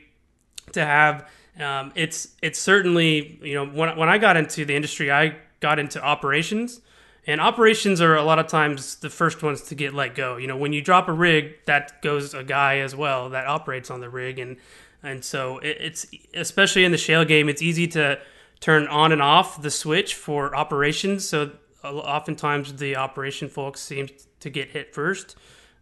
to 0.72 0.86
have. 0.86 1.30
Um, 1.60 1.92
it's 1.96 2.30
it's 2.42 2.60
certainly 2.60 3.40
you 3.44 3.54
know 3.54 3.66
when, 3.66 3.96
when 3.96 4.10
i 4.10 4.18
got 4.18 4.38
into 4.38 4.66
the 4.66 4.76
industry 4.76 5.12
i 5.12 5.36
got 5.60 5.78
into 5.78 6.04
operations 6.04 6.82
and 7.26 7.40
operations 7.40 8.02
are 8.02 8.16
a 8.16 8.24
lot 8.24 8.40
of 8.40 8.48
times 8.48 8.96
the 8.96 9.10
first 9.10 9.42
ones 9.44 9.62
to 9.64 9.76
get 9.76 9.94
let 9.94 10.14
go. 10.14 10.36
You 10.36 10.48
know, 10.48 10.58
when 10.58 10.74
you 10.74 10.82
drop 10.82 11.08
a 11.08 11.14
rig, 11.14 11.54
that 11.66 12.02
goes 12.02 12.34
a 12.34 12.44
guy 12.44 12.80
as 12.80 12.96
well 12.96 13.30
that 13.30 13.48
operates 13.48 13.90
on 13.90 14.02
the 14.02 14.10
rig, 14.10 14.40
and 14.40 14.58
and 15.02 15.24
so 15.24 15.60
it, 15.60 15.78
it's 15.80 16.06
especially 16.34 16.84
in 16.84 16.92
the 16.92 16.98
shale 16.98 17.24
game, 17.24 17.48
it's 17.48 17.62
easy 17.62 17.88
to 17.90 18.20
turn 18.64 18.88
on 18.88 19.12
and 19.12 19.22
off 19.22 19.62
the 19.62 19.70
switch 19.70 20.16
for 20.16 20.56
operations. 20.56 21.28
So 21.28 21.52
oftentimes 21.84 22.74
the 22.78 22.96
operation 22.96 23.50
folks 23.50 23.82
seem 23.82 24.08
to 24.40 24.50
get 24.50 24.70
hit 24.70 24.96
first, 24.96 25.36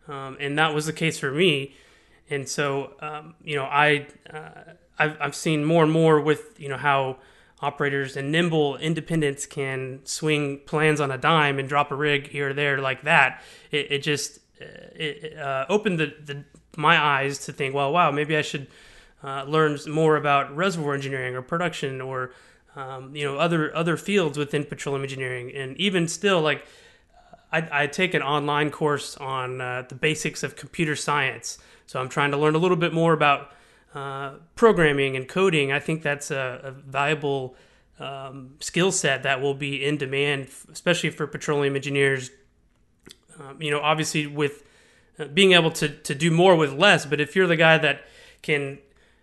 um, 0.08 0.36
and 0.40 0.58
that 0.58 0.74
was 0.74 0.88
the 0.88 0.94
case 0.94 1.20
for 1.20 1.32
me. 1.32 1.76
And 2.32 2.50
so 2.50 2.94
um, 3.00 3.36
you 3.44 3.56
know, 3.56 3.66
I 3.66 4.08
uh, 4.34 4.74
I've, 4.98 5.16
I've 5.22 5.36
seen 5.36 5.64
more 5.64 5.84
and 5.84 5.92
more 5.92 6.20
with 6.20 6.60
you 6.60 6.70
know 6.70 6.78
how 6.78 7.18
operators 7.62 8.18
and 8.18 8.32
nimble 8.32 8.78
independents 8.78 9.46
can 9.46 10.00
swing 10.04 10.58
plans 10.66 11.00
on 11.00 11.12
a 11.12 11.20
dime 11.20 11.60
and 11.60 11.70
drop 11.70 11.92
a 11.92 11.96
rig 11.96 12.30
here 12.30 12.50
or 12.50 12.54
there 12.54 12.80
like 12.80 13.04
that. 13.04 13.44
It, 13.70 13.92
it 13.92 14.00
just 14.00 14.40
uh, 14.60 14.66
it, 14.96 15.38
uh, 15.38 15.68
opened 15.70 16.00
the, 16.00 16.16
the, 16.26 16.44
my 16.76 17.00
eyes 17.00 17.46
to 17.46 17.54
think, 17.54 17.76
well, 17.76 17.94
wow, 17.94 18.10
maybe 18.10 18.36
I 18.36 18.42
should 18.42 18.66
uh, 19.24 19.44
learn 19.44 19.78
more 19.88 20.16
about 20.16 20.56
reservoir 20.56 20.96
engineering 20.96 21.36
or 21.36 21.44
production 21.44 22.02
or 22.02 22.32
um, 22.76 23.16
you 23.16 23.26
know 23.26 23.38
other 23.38 23.76
other 23.76 23.98
fields 23.98 24.38
within 24.38 24.66
petroleum 24.66 25.04
engineering. 25.04 25.52
And 25.56 25.78
even 25.78 26.08
still, 26.08 26.42
like 26.42 26.66
I, 27.52 27.84
I 27.84 27.88
take 27.88 28.14
an 28.14 28.22
online 28.22 28.72
course 28.72 29.18
on 29.18 29.62
uh, 29.62 29.86
the 29.88 29.96
basics 29.96 30.44
of 30.44 30.56
computer 30.56 30.96
science. 30.96 31.58
So 31.86 32.00
I'm 32.00 32.10
trying 32.10 32.32
to 32.32 32.38
learn 32.38 32.56
a 32.56 32.58
little 32.58 32.78
bit 32.78 32.94
more 32.94 33.14
about 33.14 33.52
uh, 33.94 34.36
programming 34.56 35.18
and 35.18 35.28
coding. 35.28 35.72
I 35.72 35.80
think 35.80 36.02
that's 36.02 36.32
a, 36.32 36.62
a 36.64 36.72
valuable 36.72 37.56
um, 38.00 38.56
skill 38.60 38.92
set 38.92 39.24
that 39.24 39.42
will 39.42 39.54
be 39.54 39.84
in 39.84 39.98
demand, 39.98 40.48
especially 40.72 41.10
for 41.10 41.28
petroleum 41.28 41.76
engineers. 41.76 42.32
Um, 43.40 43.62
you 43.62 43.72
know, 43.72 43.82
obviously 43.82 44.28
with 44.28 44.64
uh, 45.20 45.26
being 45.26 45.52
able 45.52 45.72
to 45.72 45.90
to 45.90 46.16
do 46.16 46.32
more 46.32 46.56
with 46.56 46.74
less, 46.74 47.06
but 47.06 47.20
if 47.20 47.36
you're 47.36 47.48
the 47.48 47.58
guy 47.58 47.78
that 47.78 48.06
can 48.42 48.80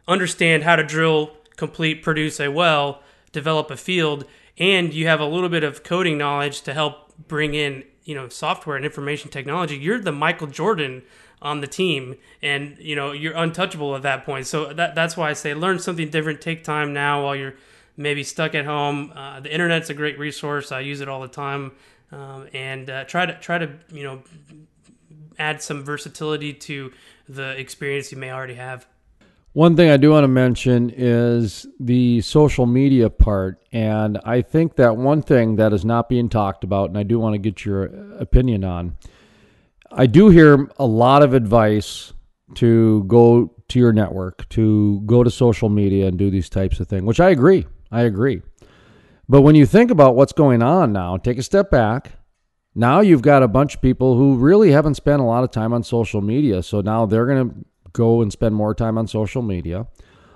understand 0.06 0.62
how 0.62 0.76
to 0.76 0.82
drill, 0.82 1.32
complete, 1.56 2.02
produce 2.02 2.40
a 2.40 2.50
well, 2.50 3.02
develop 3.32 3.70
a 3.70 3.76
field, 3.76 4.24
and 4.56 4.92
you 4.92 5.06
have 5.06 5.20
a 5.20 5.26
little 5.26 5.48
bit 5.48 5.64
of 5.64 5.82
coding 5.82 6.18
knowledge 6.18 6.62
to 6.62 6.74
help 6.74 7.12
bring 7.26 7.54
in 7.54 7.84
you 8.08 8.14
know 8.14 8.28
software 8.28 8.74
and 8.74 8.86
information 8.86 9.30
technology, 9.30 9.76
you're 9.76 10.00
the 10.00 10.12
Michael 10.12 10.46
Jordan 10.46 11.02
on 11.42 11.60
the 11.60 11.66
team, 11.66 12.16
and 12.42 12.76
you 12.78 12.96
know 12.96 13.12
you're 13.12 13.36
untouchable 13.36 13.94
at 13.94 14.02
that 14.02 14.24
point. 14.24 14.46
So 14.46 14.72
that 14.72 14.94
that's 14.94 15.14
why 15.14 15.28
I 15.28 15.34
say 15.34 15.52
learn 15.52 15.78
something 15.78 16.08
different. 16.08 16.40
Take 16.40 16.64
time 16.64 16.94
now 16.94 17.24
while 17.24 17.36
you're 17.36 17.54
maybe 17.98 18.24
stuck 18.24 18.54
at 18.54 18.64
home. 18.64 19.12
Uh, 19.14 19.40
the 19.40 19.52
internet's 19.52 19.90
a 19.90 19.94
great 19.94 20.18
resource. 20.18 20.72
I 20.72 20.80
use 20.80 21.02
it 21.02 21.08
all 21.08 21.20
the 21.20 21.28
time, 21.28 21.72
um, 22.10 22.48
and 22.54 22.88
uh, 22.88 23.04
try 23.04 23.26
to 23.26 23.38
try 23.40 23.58
to 23.58 23.70
you 23.92 24.04
know 24.04 24.22
add 25.38 25.62
some 25.62 25.84
versatility 25.84 26.54
to 26.54 26.90
the 27.28 27.50
experience 27.60 28.10
you 28.10 28.16
may 28.16 28.32
already 28.32 28.54
have. 28.54 28.86
One 29.52 29.76
thing 29.76 29.90
I 29.90 29.96
do 29.96 30.10
want 30.10 30.24
to 30.24 30.28
mention 30.28 30.92
is 30.94 31.66
the 31.80 32.20
social 32.20 32.66
media 32.66 33.10
part. 33.10 33.64
And 33.72 34.18
I 34.24 34.42
think 34.42 34.76
that 34.76 34.96
one 34.96 35.22
thing 35.22 35.56
that 35.56 35.72
is 35.72 35.84
not 35.84 36.08
being 36.08 36.28
talked 36.28 36.64
about, 36.64 36.90
and 36.90 36.98
I 36.98 37.02
do 37.02 37.18
want 37.18 37.34
to 37.34 37.38
get 37.38 37.64
your 37.64 37.84
opinion 38.18 38.62
on, 38.62 38.96
I 39.90 40.06
do 40.06 40.28
hear 40.28 40.68
a 40.78 40.86
lot 40.86 41.22
of 41.22 41.32
advice 41.32 42.12
to 42.56 43.04
go 43.04 43.54
to 43.68 43.78
your 43.78 43.92
network, 43.92 44.48
to 44.50 45.00
go 45.06 45.24
to 45.24 45.30
social 45.30 45.68
media 45.68 46.06
and 46.06 46.18
do 46.18 46.30
these 46.30 46.48
types 46.48 46.78
of 46.80 46.88
things, 46.88 47.04
which 47.04 47.20
I 47.20 47.30
agree. 47.30 47.66
I 47.90 48.02
agree. 48.02 48.42
But 49.28 49.42
when 49.42 49.54
you 49.54 49.66
think 49.66 49.90
about 49.90 50.14
what's 50.14 50.32
going 50.32 50.62
on 50.62 50.92
now, 50.92 51.16
take 51.16 51.38
a 51.38 51.42
step 51.42 51.70
back. 51.70 52.12
Now 52.74 53.00
you've 53.00 53.22
got 53.22 53.42
a 53.42 53.48
bunch 53.48 53.74
of 53.74 53.82
people 53.82 54.16
who 54.16 54.36
really 54.36 54.70
haven't 54.72 54.94
spent 54.94 55.20
a 55.20 55.24
lot 55.24 55.42
of 55.42 55.50
time 55.50 55.72
on 55.72 55.82
social 55.82 56.20
media. 56.20 56.62
So 56.62 56.80
now 56.80 57.06
they're 57.06 57.26
going 57.26 57.48
to 57.50 57.54
go 57.98 58.22
and 58.22 58.32
spend 58.32 58.54
more 58.54 58.74
time 58.74 58.96
on 58.96 59.06
social 59.08 59.42
media. 59.42 59.86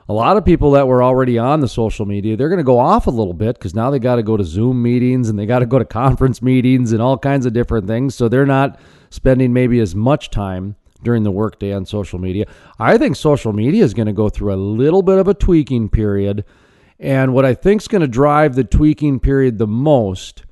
A 0.08 0.12
lot 0.12 0.36
of 0.36 0.44
people 0.44 0.72
that 0.72 0.88
were 0.88 1.02
already 1.02 1.38
on 1.38 1.60
the 1.60 1.68
social 1.68 2.04
media, 2.04 2.36
they're 2.36 2.48
going 2.48 2.58
to 2.58 2.64
go 2.64 2.78
off 2.78 3.06
a 3.06 3.10
little 3.10 3.32
bit 3.32 3.56
because 3.56 3.72
now 3.72 3.88
they 3.88 4.00
got 4.00 4.16
to 4.16 4.22
go 4.24 4.36
to 4.36 4.42
Zoom 4.42 4.82
meetings 4.82 5.28
and 5.28 5.38
they 5.38 5.46
got 5.46 5.60
to 5.60 5.66
go 5.66 5.78
to 5.78 5.84
conference 5.84 6.42
meetings 6.42 6.92
and 6.92 7.00
all 7.00 7.16
kinds 7.16 7.46
of 7.46 7.52
different 7.52 7.86
things. 7.86 8.16
So 8.16 8.28
they're 8.28 8.44
not 8.44 8.80
spending 9.10 9.52
maybe 9.52 9.78
as 9.78 9.94
much 9.94 10.30
time 10.30 10.74
during 11.04 11.22
the 11.22 11.30
workday 11.30 11.72
on 11.72 11.86
social 11.86 12.18
media. 12.18 12.46
I 12.80 12.98
think 12.98 13.14
social 13.14 13.52
media 13.52 13.84
is 13.84 13.94
going 13.94 14.06
to 14.06 14.12
go 14.12 14.28
through 14.28 14.52
a 14.52 14.56
little 14.56 15.02
bit 15.02 15.18
of 15.18 15.28
a 15.28 15.34
tweaking 15.34 15.88
period. 15.88 16.44
And 16.98 17.32
what 17.32 17.44
I 17.44 17.54
think 17.54 17.80
is 17.80 17.88
going 17.88 18.02
to 18.02 18.08
drive 18.08 18.56
the 18.56 18.64
tweaking 18.64 19.20
period 19.20 19.58
the 19.58 19.68
most 19.68 20.44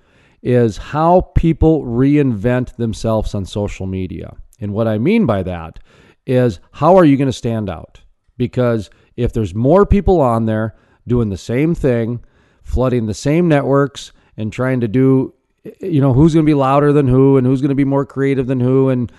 is 0.42 0.76
how 0.76 1.22
people 1.34 1.84
reinvent 1.84 2.76
themselves 2.76 3.34
on 3.34 3.44
social 3.44 3.86
media. 3.86 4.36
And 4.60 4.72
what 4.72 4.86
I 4.86 4.98
mean 4.98 5.26
by 5.26 5.42
that 5.42 5.80
is 6.26 6.60
how 6.72 6.96
are 6.96 7.04
you 7.04 7.16
going 7.16 7.28
to 7.28 7.32
stand 7.32 7.68
out? 7.68 8.00
Because 8.36 8.90
if 9.16 9.32
there's 9.32 9.54
more 9.54 9.84
people 9.84 10.20
on 10.20 10.46
there 10.46 10.76
doing 11.06 11.28
the 11.28 11.38
same 11.38 11.74
thing, 11.74 12.24
flooding 12.62 13.06
the 13.06 13.14
same 13.14 13.48
networks 13.48 14.12
and 14.36 14.52
trying 14.52 14.80
to 14.80 14.88
do 14.88 15.34
eh, 15.64 15.70
you 15.80 16.00
know 16.00 16.12
who's 16.12 16.34
going 16.34 16.46
to 16.46 16.50
be 16.50 16.54
louder 16.54 16.92
than 16.92 17.08
who 17.08 17.36
and 17.36 17.46
who's 17.46 17.60
going 17.60 17.70
to 17.70 17.74
be 17.74 17.84
more 17.84 18.06
creative 18.06 18.46
than 18.46 18.60
who 18.60 18.88
and 18.88 19.12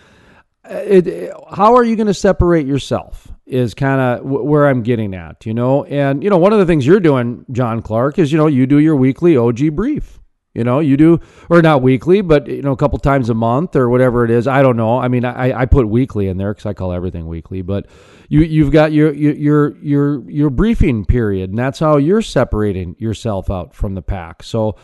eh, 0.66 0.80
it, 0.80 1.08
it, 1.08 1.34
how 1.54 1.76
are 1.76 1.84
you 1.84 1.96
going 1.96 2.08
to 2.08 2.14
separate 2.14 2.66
yourself 2.66 3.28
is 3.46 3.74
kind 3.74 4.00
of 4.00 4.24
w- 4.24 4.44
where 4.44 4.68
i'm 4.68 4.82
getting 4.82 5.14
at 5.14 5.46
you 5.46 5.54
know 5.54 5.84
and 5.86 6.24
you 6.24 6.30
know 6.30 6.38
one 6.38 6.54
of 6.54 6.60
the 6.60 6.66
things 6.66 6.86
you're 6.86 7.00
doing 7.00 7.46
jon 7.52 7.82
clark 7.82 8.18
is 8.18 8.32
you 8.32 8.38
know 8.38 8.48
you 8.48 8.66
do 8.66 8.80
your 8.80 8.96
weekly 8.96 9.36
og 9.36 9.60
brief 9.76 10.21
you 10.54 10.64
know, 10.66 10.80
you 10.80 10.98
do, 10.98 11.20
or 11.50 11.62
not 11.62 11.82
weekly, 11.82 12.22
but 12.22 12.48
you 12.48 12.62
know, 12.62 12.74
a 12.74 12.78
couple 12.78 13.00
times 13.00 13.30
a 13.30 13.34
month 13.34 13.76
or 13.76 13.90
whatever 13.90 14.26
it 14.26 14.32
is. 14.32 14.48
I 14.48 14.62
don't 14.62 14.76
know. 14.76 15.00
I 15.00 15.08
mean, 15.08 15.24
I, 15.24 15.62
I 15.62 15.66
put 15.66 15.88
weekly 15.88 16.28
in 16.28 16.38
there 16.38 16.54
because 16.54 16.66
I 16.66 16.74
call 16.74 16.92
everything 16.92 17.28
weekly. 17.28 17.62
But 17.62 17.88
you 18.28 18.42
you've 18.42 18.72
got 18.72 18.92
your 18.92 19.14
your 19.14 19.78
your 19.78 20.30
your 20.30 20.50
briefing 20.50 21.06
period, 21.06 21.52
and 21.52 21.60
that's 21.60 21.80
how 21.80 21.98
you're 21.98 22.22
separating 22.22 22.96
yourself 23.00 23.50
out 23.50 23.74
from 23.74 23.96
the 23.96 24.02
pack. 24.02 24.44
So, 24.44 24.76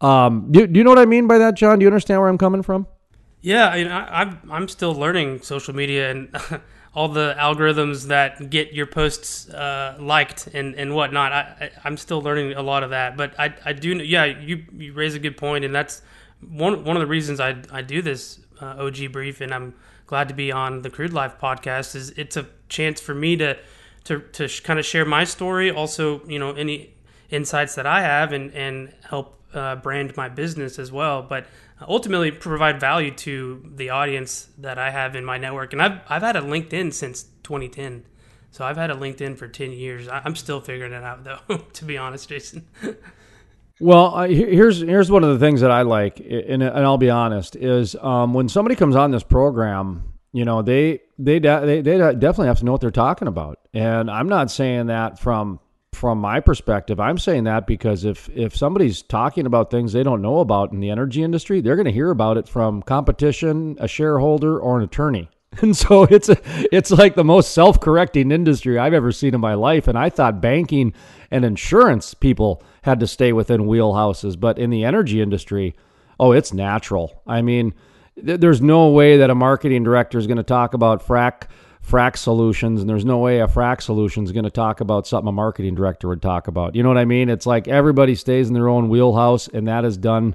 um, 0.00 0.52
do, 0.52 0.66
do 0.66 0.78
you 0.78 0.84
know 0.84 0.90
what 0.90 0.98
I 1.00 1.06
mean 1.06 1.26
by 1.26 1.38
that, 1.38 1.54
Jon? 1.54 1.80
Do 1.80 1.82
you 1.84 1.88
understand 1.88 2.20
where 2.20 2.28
I'm 2.28 2.38
coming 2.38 2.62
from? 2.62 2.86
Yeah, 3.40 3.68
I, 3.68 4.20
I'm 4.20 4.40
I'm 4.48 4.68
still 4.68 4.94
learning 4.94 5.42
social 5.42 5.74
media 5.74 6.10
and. 6.10 6.36
all 6.96 7.08
the 7.08 7.36
algorithms 7.38 8.06
that 8.06 8.48
get 8.48 8.72
your 8.72 8.86
posts 8.86 9.50
uh, 9.50 9.98
liked 10.00 10.46
and, 10.54 10.74
and 10.76 10.94
whatnot. 10.94 11.30
I, 11.30 11.70
I 11.84 11.86
am 11.86 11.98
still 11.98 12.22
learning 12.22 12.54
a 12.54 12.62
lot 12.62 12.82
of 12.82 12.88
that, 12.90 13.18
but 13.18 13.38
I, 13.38 13.54
I 13.66 13.74
do 13.74 13.96
yeah 13.98 14.24
you 14.24 14.64
you 14.72 14.94
raise 14.94 15.14
a 15.14 15.18
good 15.18 15.36
point, 15.36 15.66
and 15.66 15.74
that's 15.74 16.00
one 16.40 16.84
one 16.84 16.96
of 16.96 17.00
the 17.00 17.06
reasons 17.06 17.38
I 17.38 17.56
I 17.70 17.82
do 17.82 18.00
this 18.00 18.40
uh, 18.62 18.76
OG 18.78 19.12
brief, 19.12 19.42
and 19.42 19.52
I'm 19.52 19.74
glad 20.06 20.28
to 20.28 20.34
be 20.34 20.50
on 20.50 20.80
the 20.80 20.88
Crude 20.88 21.12
Life 21.12 21.34
podcast. 21.38 21.94
Is 21.94 22.10
it's 22.10 22.38
a 22.38 22.46
chance 22.70 22.98
for 22.98 23.14
me 23.14 23.36
to 23.36 23.58
to 24.04 24.20
to 24.20 24.48
kind 24.62 24.78
of 24.78 24.86
share 24.86 25.04
my 25.04 25.24
story, 25.24 25.70
also 25.70 26.26
you 26.26 26.38
know 26.38 26.52
any 26.52 26.94
insights 27.28 27.74
that 27.74 27.84
I 27.84 28.00
have, 28.00 28.32
and 28.32 28.54
and 28.54 28.94
help 29.10 29.38
uh, 29.52 29.76
brand 29.76 30.16
my 30.16 30.30
business 30.30 30.78
as 30.78 30.90
well. 30.90 31.20
But 31.20 31.44
ultimately 31.82 32.30
provide 32.30 32.80
value 32.80 33.10
to 33.10 33.70
the 33.74 33.90
audience 33.90 34.48
that 34.58 34.78
I 34.78 34.90
have 34.90 35.14
in 35.14 35.24
my 35.24 35.38
network. 35.38 35.72
And 35.72 35.82
I've 35.82 36.00
I've 36.08 36.22
had 36.22 36.36
a 36.36 36.40
LinkedIn 36.40 36.92
since 36.92 37.24
2010, 37.42 38.04
so 38.50 38.64
I've 38.64 38.76
had 38.76 38.90
a 38.90 38.94
LinkedIn 38.94 39.36
for 39.36 39.48
10 39.48 39.72
years. 39.72 40.08
I'm 40.10 40.36
still 40.36 40.60
figuring 40.60 40.92
it 40.92 41.02
out 41.02 41.24
though, 41.24 41.56
to 41.72 41.84
be 41.84 41.98
honest, 41.98 42.28
Jason. 42.28 42.66
Well, 43.78 44.22
here's 44.22 44.80
here's 44.80 45.10
one 45.10 45.22
of 45.22 45.38
the 45.38 45.44
things 45.44 45.60
that 45.60 45.70
I 45.70 45.82
like, 45.82 46.18
and, 46.18 46.62
and 46.62 46.64
I'll 46.64 46.96
be 46.96 47.10
honest, 47.10 47.56
is 47.56 47.94
um, 47.96 48.32
when 48.32 48.48
somebody 48.48 48.74
comes 48.74 48.96
on 48.96 49.10
this 49.10 49.22
program, 49.22 50.14
you 50.32 50.46
know, 50.46 50.62
they 50.62 51.00
they 51.18 51.38
they 51.38 51.82
they 51.82 51.98
definitely 51.98 52.46
have 52.46 52.58
to 52.60 52.64
know 52.64 52.72
what 52.72 52.80
they're 52.80 52.90
talking 52.90 53.28
about, 53.28 53.58
and 53.74 54.10
I'm 54.10 54.30
not 54.30 54.50
saying 54.50 54.86
that 54.86 55.18
from 55.18 55.60
from 55.96 56.18
my 56.18 56.40
perspective, 56.40 57.00
I'm 57.00 57.16
saying 57.16 57.44
that 57.44 57.66
because 57.66 58.04
if 58.04 58.28
if 58.28 58.54
somebody's 58.54 59.00
talking 59.00 59.46
about 59.46 59.70
things 59.70 59.92
they 59.92 60.02
don't 60.02 60.20
know 60.20 60.40
about 60.40 60.70
in 60.70 60.80
the 60.80 60.90
energy 60.90 61.22
industry, 61.22 61.60
they're 61.60 61.74
going 61.74 61.86
to 61.86 61.92
hear 61.92 62.10
about 62.10 62.36
it 62.36 62.46
from 62.46 62.82
competition, 62.82 63.76
a 63.80 63.88
shareholder, 63.88 64.58
or 64.58 64.76
an 64.78 64.84
attorney. 64.84 65.28
And 65.62 65.74
so 65.74 66.02
it's 66.02 66.28
a, 66.28 66.36
it's 66.70 66.90
like 66.90 67.14
the 67.14 67.24
most 67.24 67.52
self-correcting 67.52 68.30
industry 68.30 68.78
I've 68.78 68.92
ever 68.92 69.10
seen 69.10 69.34
in 69.34 69.40
my 69.40 69.54
life. 69.54 69.88
And 69.88 69.96
I 69.96 70.10
thought 70.10 70.42
banking 70.42 70.92
and 71.30 71.46
insurance 71.46 72.12
people 72.12 72.62
had 72.82 73.00
to 73.00 73.06
stay 73.06 73.32
within 73.32 73.62
wheelhouses, 73.62 74.38
but 74.38 74.58
in 74.58 74.68
the 74.68 74.84
energy 74.84 75.22
industry, 75.22 75.74
oh, 76.20 76.32
it's 76.32 76.52
natural. 76.52 77.22
I 77.26 77.40
mean, 77.40 77.72
th- 78.22 78.38
there's 78.38 78.60
no 78.60 78.90
way 78.90 79.16
that 79.16 79.30
a 79.30 79.34
marketing 79.34 79.82
director 79.82 80.18
is 80.18 80.26
going 80.26 80.36
to 80.36 80.42
talk 80.42 80.74
about 80.74 81.06
frac 81.06 81.44
frac 81.86 82.16
solutions 82.16 82.80
and 82.80 82.90
there's 82.90 83.04
no 83.04 83.18
way 83.18 83.40
a 83.40 83.46
frac 83.46 83.80
solution 83.80 84.24
is 84.24 84.32
going 84.32 84.44
to 84.44 84.50
talk 84.50 84.80
about 84.80 85.06
something 85.06 85.28
a 85.28 85.32
marketing 85.32 85.74
director 85.74 86.08
would 86.08 86.22
talk 86.22 86.48
about. 86.48 86.74
You 86.74 86.82
know 86.82 86.88
what 86.88 86.98
i 86.98 87.04
mean? 87.04 87.28
It's 87.28 87.46
like 87.46 87.68
everybody 87.68 88.14
stays 88.14 88.48
in 88.48 88.54
their 88.54 88.68
own 88.68 88.88
wheelhouse 88.88 89.46
and 89.48 89.68
that 89.68 89.84
is 89.84 89.96
done 89.96 90.34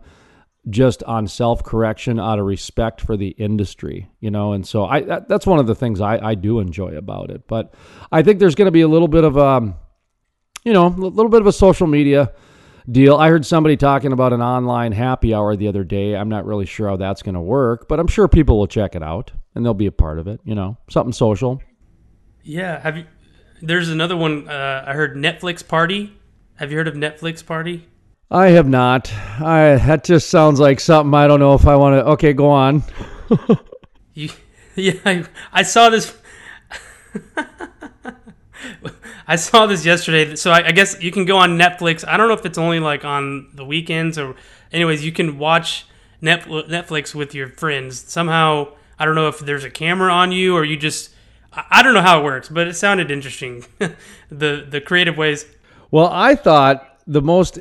just 0.70 1.04
on 1.04 1.28
self-correction 1.28 2.20
out 2.20 2.38
of 2.38 2.46
respect 2.46 3.02
for 3.02 3.18
the 3.18 3.30
industry 3.30 4.10
you 4.20 4.32
know? 4.32 4.54
And 4.54 4.66
so 4.66 4.86
i 4.86 5.02
that, 5.02 5.28
that's 5.28 5.46
one 5.46 5.60
of 5.60 5.68
the 5.68 5.76
things 5.76 6.00
I, 6.00 6.18
I 6.18 6.36
do 6.36 6.60
enjoy 6.60 6.96
about 6.96 7.30
it. 7.32 7.48
But 7.48 7.74
i 8.12 8.22
think 8.22 8.40
there's 8.40 8.56
going 8.56 8.68
to 8.68 8.72
be 8.72 8.82
a 8.82 8.88
little 8.88 9.10
bit 9.10 9.26
of 9.26 9.38
um 9.38 9.76
you 10.64 10.72
know 10.74 10.88
a 10.88 10.90
little 10.90 11.30
bit 11.30 11.42
of 11.42 11.48
a 11.48 11.54
social 11.54 11.88
media 11.88 12.32
deal. 12.90 13.18
I 13.18 13.30
heard 13.30 13.46
somebody 13.46 13.78
talking 13.78 14.12
about 14.12 14.34
an 14.34 14.42
online 14.42 14.92
happy 14.92 15.34
hour 15.34 15.56
the 15.56 15.68
other 15.68 15.84
day. 15.84 16.16
I'm 16.16 16.30
not 16.30 16.46
really 16.46 16.66
sure 16.66 16.88
how 16.88 16.98
that's 16.98 17.22
going 17.22 17.36
to 17.36 17.42
work, 17.42 17.88
but 17.88 18.00
I'm 18.00 18.08
sure 18.08 18.28
people 18.28 18.58
will 18.58 18.68
check 18.68 18.96
it 18.96 19.04
out 19.04 19.32
and 19.56 19.66
they'll 19.66 19.74
be 19.74 19.86
a 19.86 19.92
part 19.92 20.20
of 20.20 20.28
it. 20.28 20.40
You 20.44 20.56
know, 20.56 20.78
something 20.90 21.14
social. 21.14 21.62
Yeah. 22.44 22.80
Have 22.80 22.98
you? 22.98 23.06
There's 23.62 23.90
another 23.90 24.18
one. 24.18 24.50
Uh, 24.50 24.84
I 24.88 24.94
heard 24.94 25.16
Netflix 25.16 25.68
Party. 25.68 26.14
Have 26.56 26.72
you 26.72 26.78
heard 26.78 26.88
of 26.88 26.96
Netflix 26.96 27.46
Party? 27.46 27.88
I 28.30 28.50
have 28.50 28.68
not. 28.68 29.12
I 29.42 29.76
that 29.76 30.04
just 30.04 30.30
sounds 30.30 30.60
like 30.60 30.80
something 30.80 31.14
I 31.14 31.28
don't 31.28 31.40
know 31.40 31.54
if 31.54 31.68
I 31.68 31.76
want 31.76 31.96
to. 31.96 32.06
Okay, 32.12 32.34
go 32.34 32.50
on. 32.50 32.84
you, 34.14 34.30
yeah, 34.76 34.94
I, 35.06 35.26
I 35.52 35.64
saw 35.64 35.90
this. 35.90 36.18
I 39.28 39.36
saw 39.36 39.66
this 39.66 39.86
yesterday. 39.86 40.36
So 40.36 40.52
I, 40.52 40.68
I, 40.68 40.72
guess 40.72 41.02
you 41.02 41.12
can 41.12 41.26
go 41.26 41.38
on 41.38 41.58
Netflix. 41.58 42.08
I 42.08 42.18
don't 42.18 42.28
know 42.28 42.34
if 42.34 42.46
it's 42.46 42.58
only 42.58 42.80
like 42.80 43.06
on 43.06 43.50
the 43.54 43.66
weekends 43.66 44.18
or, 44.18 44.36
anyways, 44.72 45.06
you 45.06 45.12
can 45.12 45.38
watch 45.38 45.86
Netflix 46.22 47.16
with 47.16 47.34
your 47.34 47.48
friends. 47.48 48.00
Somehow, 48.12 48.74
I 49.02 49.06
don't 49.06 49.16
know 49.16 49.30
if 49.30 49.40
there's 49.40 49.64
a 49.64 49.72
camera 49.72 50.14
on 50.14 50.32
you 50.32 50.56
or 50.56 50.64
you 50.64 50.78
just. 50.78 51.10
I 51.52 51.82
don't 51.82 51.96
know 51.96 52.04
how 52.04 52.22
it 52.22 52.24
works, 52.24 52.50
but 52.50 52.68
it 52.68 52.76
sounded 52.76 53.10
interesting. 53.10 53.66
the 54.30 54.64
the 54.70 54.80
creative 54.80 55.18
ways. 55.18 55.48
Well, 55.90 56.08
I 56.08 56.36
thought 56.36 57.00
the 57.08 57.22
most 57.24 57.58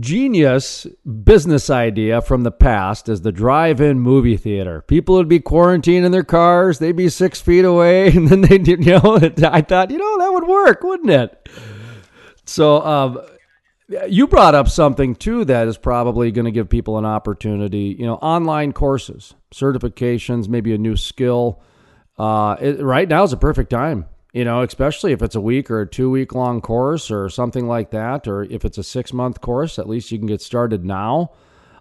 genius 0.00 0.86
business 1.24 1.68
idea 1.68 2.22
from 2.22 2.42
the 2.42 2.50
past 2.50 3.10
is 3.10 3.20
the 3.20 3.32
drive-in 3.32 4.00
movie 4.00 4.38
theater. 4.38 4.80
People 4.80 5.16
would 5.16 5.28
be 5.28 5.40
quarantined 5.40 6.06
in 6.06 6.10
their 6.10 6.24
cars; 6.24 6.78
they'd 6.78 6.96
be 6.96 7.10
six 7.10 7.38
feet 7.38 7.66
away, 7.66 8.08
and 8.16 8.26
then 8.28 8.40
they, 8.40 8.58
you 8.58 8.78
know, 8.78 9.18
I 9.42 9.60
thought, 9.60 9.90
you 9.90 9.98
know, 9.98 10.18
that 10.20 10.32
would 10.32 10.48
work, 10.48 10.82
wouldn't 10.82 11.10
it? 11.10 11.50
So, 12.46 12.80
um, 12.80 13.20
you 14.08 14.26
brought 14.26 14.54
up 14.54 14.68
something 14.68 15.14
too 15.14 15.44
that 15.44 15.68
is 15.68 15.78
probably 15.78 16.30
going 16.32 16.44
to 16.44 16.50
give 16.50 16.68
people 16.68 16.98
an 16.98 17.04
opportunity. 17.04 17.96
You 17.98 18.06
know, 18.06 18.16
online 18.16 18.72
courses, 18.72 19.34
certifications, 19.54 20.48
maybe 20.48 20.74
a 20.74 20.78
new 20.78 20.96
skill. 20.96 21.62
Uh, 22.18 22.56
it, 22.60 22.80
right 22.80 23.08
now 23.08 23.22
is 23.22 23.32
a 23.32 23.36
perfect 23.36 23.70
time 23.70 24.06
you 24.36 24.44
know, 24.44 24.60
especially 24.60 25.12
if 25.12 25.22
it's 25.22 25.34
a 25.34 25.40
week 25.40 25.70
or 25.70 25.80
a 25.80 25.88
two 25.88 26.10
week 26.10 26.34
long 26.34 26.60
course 26.60 27.10
or 27.10 27.30
something 27.30 27.66
like 27.66 27.90
that, 27.92 28.28
or 28.28 28.42
if 28.42 28.66
it's 28.66 28.76
a 28.76 28.82
six 28.82 29.14
month 29.14 29.40
course, 29.40 29.78
at 29.78 29.88
least 29.88 30.12
you 30.12 30.18
can 30.18 30.26
get 30.26 30.42
started 30.42 30.84
now. 30.84 31.32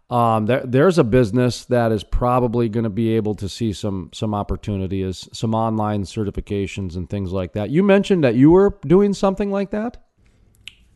Um, 0.10 0.46
there, 0.46 0.62
there's 0.66 0.98
a 0.98 1.04
business 1.04 1.66
that 1.66 1.92
is 1.92 2.06
probably 2.06 2.70
going 2.70 2.86
to 2.86 2.90
be 2.90 3.18
able 3.18 3.36
to 3.36 3.50
see 3.50 3.74
some 3.74 4.10
some 4.14 4.34
opportunity 4.34 5.04
as 5.04 5.28
some 5.34 5.54
online 5.54 6.04
certifications 6.04 6.96
and 6.96 7.10
things 7.10 7.34
like 7.34 7.52
that. 7.54 7.72
You 7.72 7.84
mentioned 7.84 8.24
that 8.24 8.36
you 8.36 8.52
were 8.52 8.80
doing 8.88 9.14
something 9.14 9.52
like 9.52 9.72
that. 9.72 10.05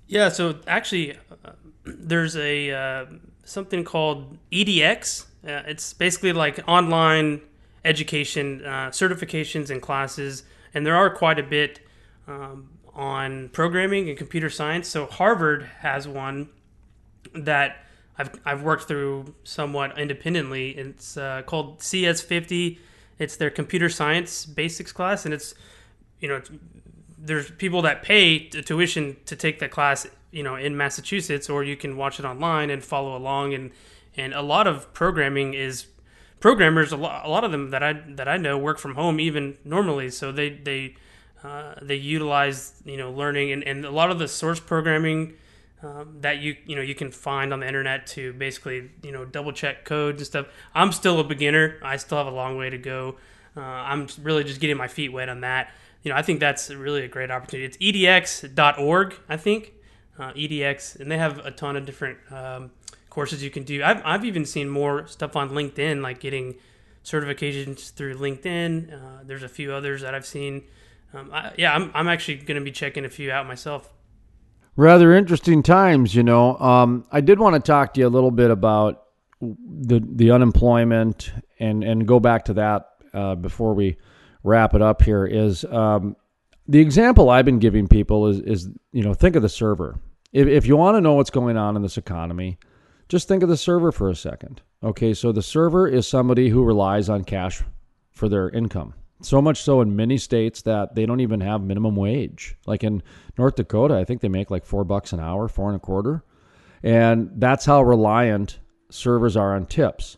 Yeah, 0.09 0.27
so 0.29 0.59
actually, 0.67 1.17
uh, 1.45 1.51
there's 1.85 2.35
a 2.35 2.71
uh, 2.71 3.05
something 3.45 3.85
called 3.85 4.37
EDX. 4.51 5.25
Uh, 5.47 5.63
it's 5.67 5.93
basically 5.93 6.33
like 6.33 6.59
online 6.67 7.41
education 7.85 8.65
uh, 8.65 8.89
certifications 8.89 9.69
and 9.69 9.81
classes 9.81 10.43
and 10.73 10.85
there 10.85 10.95
are 10.95 11.09
quite 11.09 11.39
a 11.39 11.43
bit 11.43 11.79
um, 12.27 12.69
on 12.93 13.49
programming 13.49 14.09
and 14.09 14.17
computer 14.17 14.49
science. 14.49 14.87
So 14.87 15.05
Harvard 15.05 15.63
has 15.79 16.07
one 16.07 16.49
that 17.33 17.83
I've 18.17 18.31
I've 18.45 18.63
worked 18.63 18.87
through 18.87 19.33
somewhat 19.43 19.97
independently. 19.97 20.71
It's 20.71 21.17
uh, 21.17 21.43
called 21.45 21.79
CS50. 21.79 22.77
It's 23.17 23.35
their 23.35 23.49
computer 23.49 23.89
science 23.89 24.45
basics 24.45 24.91
class, 24.91 25.25
and 25.25 25.33
it's 25.33 25.53
you 26.19 26.27
know 26.27 26.35
it's, 26.35 26.51
there's 27.21 27.51
people 27.51 27.81
that 27.83 28.01
pay 28.01 28.39
tuition 28.47 29.17
to 29.25 29.35
take 29.35 29.59
that 29.59 29.71
class 29.71 30.07
you 30.31 30.43
know 30.43 30.55
in 30.55 30.77
Massachusetts, 30.77 31.49
or 31.49 31.63
you 31.63 31.75
can 31.75 31.97
watch 31.97 32.19
it 32.19 32.25
online 32.25 32.69
and 32.69 32.83
follow 32.83 33.15
along. 33.15 33.53
and 33.53 33.71
And 34.15 34.33
a 34.33 34.41
lot 34.41 34.67
of 34.67 34.93
programming 34.93 35.53
is 35.53 35.88
programmers, 36.39 36.91
a 36.91 36.97
lot, 36.97 37.25
a 37.25 37.29
lot 37.29 37.43
of 37.43 37.51
them 37.51 37.71
that 37.71 37.83
I 37.83 37.93
that 37.93 38.27
I 38.27 38.38
know 38.38 38.57
work 38.57 38.79
from 38.79 38.95
home 38.95 39.19
even 39.19 39.57
normally, 39.63 40.09
so 40.09 40.31
they 40.31 40.49
they 40.49 40.95
uh, 41.43 41.75
they 41.81 41.95
utilize 41.95 42.81
you 42.85 42.97
know 42.97 43.11
learning 43.11 43.51
and, 43.51 43.63
and 43.63 43.85
a 43.85 43.91
lot 43.91 44.11
of 44.11 44.19
the 44.19 44.27
source 44.27 44.59
programming 44.59 45.33
um, 45.81 46.17
that 46.21 46.39
you 46.39 46.55
you 46.65 46.75
know 46.75 46.81
you 46.81 46.95
can 46.95 47.11
find 47.11 47.53
on 47.53 47.61
the 47.61 47.67
internet 47.67 48.07
to 48.07 48.33
basically 48.33 48.91
you 49.03 49.11
know 49.11 49.25
double 49.25 49.51
check 49.51 49.85
codes 49.85 50.21
and 50.21 50.27
stuff. 50.27 50.47
I'm 50.73 50.91
still 50.91 51.19
a 51.19 51.23
beginner. 51.23 51.79
I 51.83 51.97
still 51.97 52.17
have 52.17 52.27
a 52.27 52.31
long 52.31 52.57
way 52.57 52.69
to 52.69 52.77
go. 52.77 53.15
Uh, 53.55 53.61
I'm 53.61 54.07
really 54.21 54.43
just 54.43 54.61
getting 54.61 54.77
my 54.77 54.88
feet 54.88 55.11
wet 55.11 55.27
on 55.27 55.41
that. 55.41 55.71
You 56.03 56.12
know, 56.12 56.18
I 56.18 56.22
think 56.22 56.39
that's 56.39 56.70
really 56.70 57.03
a 57.03 57.08
great 57.08 57.32
opportunity. 57.32 57.65
It's 57.65 57.77
edx.org, 57.77 59.15
I 59.27 59.38
think. 59.38 59.74
Uh, 60.18 60.34
EDX, 60.34 61.00
and 61.00 61.10
they 61.10 61.18
have 61.18 61.38
a 61.46 61.51
ton 61.51 61.77
of 61.77 61.86
different 61.86 62.18
um, 62.29 62.72
courses 63.10 63.41
you 63.41 63.50
can 63.50 63.63
do. 63.63 63.82
I've, 63.82 64.01
I've 64.03 64.25
even 64.25 64.46
seen 64.46 64.68
more 64.68 65.08
stuff 65.08 65.38
on 65.38 65.51
LinkedIn, 65.51 66.01
like 66.01 66.20
getting 66.20 66.56
certifications 67.06 67.94
through 67.94 68.15
LinkedIn. 68.15 68.94
Uh, 68.94 69.24
there's 69.24 69.44
a 69.44 69.50
few 69.50 69.72
others 69.72 70.01
that 70.01 70.13
I've 70.13 70.25
seen. 70.25 70.63
Um, 71.13 71.29
I, 71.34 71.53
yeah, 71.58 71.74
I'm, 71.74 71.91
I'm 71.94 72.10
actually 72.10 72.36
going 72.36 72.60
to 72.60 72.63
be 72.63 72.72
checking 72.72 73.06
a 73.06 73.10
few 73.10 73.32
out 73.32 73.48
myself. 73.48 73.89
Rather 74.75 75.13
interesting 75.13 75.63
times, 75.63 76.13
you 76.13 76.24
know. 76.24 76.58
Um, 76.58 77.06
I 77.12 77.22
did 77.22 77.39
want 77.39 77.56
to 77.56 77.62
talk 77.62 77.94
to 77.94 78.01
you 78.01 78.08
a 78.08 78.10
little 78.10 78.32
bit 78.32 78.51
about 78.51 79.03
the 79.41 80.01
the 80.06 80.32
unemployment 80.32 81.32
and 81.60 81.84
and 81.84 82.06
go 82.06 82.20
back 82.20 82.46
to 82.46 82.53
that 82.53 82.89
uh, 83.13 83.36
before 83.36 83.74
we 83.74 83.98
wrap 84.43 84.74
it 84.74 84.81
up. 84.81 85.01
Here 85.01 85.25
is 85.25 85.65
um, 85.65 86.15
the 86.67 86.79
example 86.79 87.29
I've 87.29 87.46
been 87.46 87.60
giving 87.60 87.88
people 87.88 88.27
is 88.27 88.39
is 88.41 88.69
you 88.91 89.03
know 89.03 89.13
think 89.13 89.36
of 89.36 89.41
the 89.41 89.50
server. 89.50 90.00
If 90.31 90.48
if 90.48 90.65
you 90.65 90.77
want 90.77 90.96
to 90.96 91.01
know 91.01 91.13
what's 91.13 91.29
going 91.29 91.58
on 91.58 91.75
in 91.75 91.81
this 91.81 91.98
economy, 91.98 92.58
just 93.07 93.27
think 93.27 93.44
of 93.44 93.50
the 93.50 93.57
server 93.57 93.92
for 93.92 94.09
a 94.09 94.16
second. 94.16 94.61
Okay, 94.83 95.13
so 95.13 95.31
the 95.31 95.42
server 95.42 95.87
is 95.87 96.07
somebody 96.07 96.50
who 96.50 96.63
relies 96.63 97.09
on 97.09 97.24
cash 97.24 97.61
for 98.11 98.29
their 98.29 98.50
income. 98.50 98.94
So 99.22 99.42
much 99.42 99.61
so 99.61 99.81
in 99.81 99.96
many 99.96 100.18
states 100.18 100.61
that 100.61 100.96
they 100.96 101.05
don't 101.05 101.20
even 101.20 101.42
have 101.42 101.61
minimum 101.61 101.96
wage. 101.96 102.55
Like 102.66 102.85
in 102.85 103.03
North 103.37 103.55
Dakota, 103.55 103.96
I 103.96 104.05
think 104.05 104.22
they 104.22 104.29
make 104.29 104.50
like 104.50 104.66
four 104.66 104.85
bucks 104.85 105.11
an 105.11 105.20
hour, 105.20 105.50
four 105.50 105.68
and 105.68 105.75
a 105.75 105.79
quarter. 105.79 106.24
And 106.83 107.31
that's 107.35 107.66
how 107.66 107.83
reliant 107.83 108.59
servers 108.90 109.35
are 109.35 109.55
on 109.55 109.66
tips. 109.66 110.18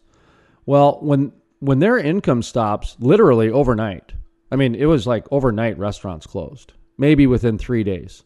Well, 0.65 0.99
when 1.01 1.31
when 1.59 1.79
their 1.79 1.97
income 1.97 2.41
stops 2.41 2.97
literally 2.99 3.49
overnight, 3.49 4.13
I 4.51 4.57
mean, 4.57 4.75
it 4.75 4.85
was 4.85 5.07
like 5.07 5.25
overnight 5.31 5.77
restaurants 5.77 6.27
closed, 6.27 6.73
maybe 6.97 7.25
within 7.25 7.57
three 7.57 7.83
days. 7.83 8.23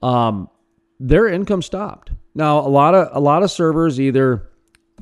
Um, 0.00 0.48
their 1.00 1.26
income 1.26 1.62
stopped. 1.62 2.12
Now, 2.34 2.60
a 2.60 2.68
lot 2.68 2.94
of 2.94 3.08
a 3.12 3.20
lot 3.20 3.42
of 3.42 3.50
servers 3.50 4.00
either 4.00 4.48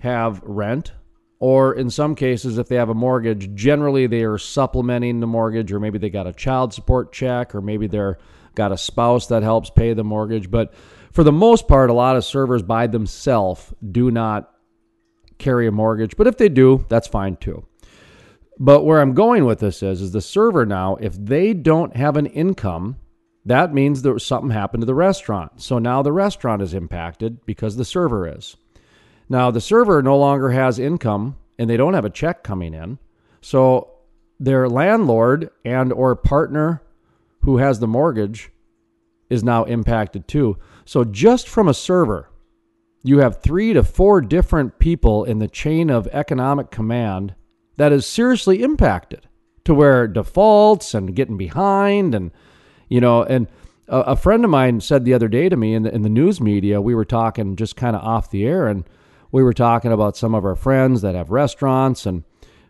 have 0.00 0.40
rent 0.42 0.92
or 1.38 1.74
in 1.74 1.90
some 1.90 2.14
cases 2.14 2.58
if 2.58 2.68
they 2.68 2.76
have 2.76 2.88
a 2.88 2.94
mortgage, 2.94 3.54
generally 3.54 4.06
they 4.06 4.22
are 4.22 4.38
supplementing 4.38 5.20
the 5.20 5.26
mortgage 5.26 5.72
or 5.72 5.80
maybe 5.80 5.98
they 5.98 6.10
got 6.10 6.26
a 6.26 6.32
child 6.32 6.72
support 6.72 7.12
check 7.12 7.54
or 7.54 7.60
maybe 7.60 7.86
they're 7.86 8.18
got 8.54 8.72
a 8.72 8.78
spouse 8.78 9.28
that 9.28 9.42
helps 9.42 9.70
pay 9.70 9.94
the 9.94 10.04
mortgage, 10.04 10.50
but 10.50 10.74
for 11.12 11.24
the 11.24 11.32
most 11.32 11.68
part 11.68 11.90
a 11.90 11.94
lot 11.94 12.16
of 12.16 12.24
servers 12.24 12.62
by 12.62 12.86
themselves 12.86 13.72
do 13.90 14.10
not 14.10 14.52
carry 15.38 15.66
a 15.66 15.72
mortgage, 15.72 16.16
but 16.16 16.26
if 16.26 16.36
they 16.36 16.48
do, 16.48 16.84
that's 16.88 17.08
fine 17.08 17.36
too. 17.36 17.64
But 18.60 18.84
where 18.84 19.00
I'm 19.00 19.14
going 19.14 19.44
with 19.46 19.58
this 19.58 19.82
is 19.82 20.00
is 20.00 20.12
the 20.12 20.20
server 20.20 20.64
now 20.64 20.96
if 21.00 21.14
they 21.16 21.54
don't 21.54 21.96
have 21.96 22.16
an 22.16 22.26
income 22.26 22.96
that 23.44 23.72
means 23.72 24.02
that 24.02 24.20
something 24.20 24.50
happened 24.50 24.82
to 24.82 24.86
the 24.86 24.94
restaurant. 24.94 25.62
So 25.62 25.78
now 25.78 26.02
the 26.02 26.12
restaurant 26.12 26.62
is 26.62 26.74
impacted 26.74 27.44
because 27.46 27.76
the 27.76 27.84
server 27.84 28.28
is. 28.28 28.56
Now 29.28 29.50
the 29.50 29.60
server 29.60 30.02
no 30.02 30.18
longer 30.18 30.50
has 30.50 30.78
income 30.78 31.36
and 31.58 31.68
they 31.68 31.76
don't 31.76 31.94
have 31.94 32.04
a 32.04 32.10
check 32.10 32.42
coming 32.42 32.74
in. 32.74 32.98
So 33.40 33.92
their 34.38 34.68
landlord 34.68 35.50
and 35.64 35.92
or 35.92 36.14
partner 36.16 36.82
who 37.42 37.58
has 37.58 37.78
the 37.78 37.86
mortgage 37.86 38.50
is 39.30 39.42
now 39.42 39.64
impacted 39.64 40.28
too. 40.28 40.58
So 40.84 41.04
just 41.04 41.48
from 41.48 41.68
a 41.68 41.74
server, 41.74 42.28
you 43.02 43.20
have 43.20 43.40
3 43.40 43.72
to 43.72 43.82
4 43.82 44.20
different 44.20 44.78
people 44.78 45.24
in 45.24 45.38
the 45.38 45.48
chain 45.48 45.88
of 45.88 46.06
economic 46.08 46.70
command 46.70 47.34
that 47.80 47.92
is 47.92 48.04
seriously 48.04 48.62
impacted 48.62 49.26
to 49.64 49.72
where 49.72 50.06
defaults 50.06 50.92
and 50.92 51.16
getting 51.16 51.38
behind 51.38 52.14
and 52.14 52.30
you 52.90 53.00
know, 53.00 53.22
and 53.22 53.48
a, 53.88 54.00
a 54.00 54.16
friend 54.16 54.44
of 54.44 54.50
mine 54.50 54.82
said 54.82 55.06
the 55.06 55.14
other 55.14 55.28
day 55.28 55.48
to 55.48 55.56
me 55.56 55.72
in 55.72 55.84
the, 55.84 55.94
in 55.94 56.02
the 56.02 56.10
news 56.10 56.42
media, 56.42 56.82
we 56.82 56.94
were 56.94 57.06
talking 57.06 57.56
just 57.56 57.76
kind 57.76 57.96
of 57.96 58.02
off 58.02 58.30
the 58.30 58.44
air, 58.44 58.66
and 58.66 58.84
we 59.32 59.42
were 59.42 59.54
talking 59.54 59.92
about 59.92 60.18
some 60.18 60.34
of 60.34 60.44
our 60.44 60.56
friends 60.56 61.00
that 61.00 61.14
have 61.14 61.30
restaurants 61.30 62.04
and 62.04 62.24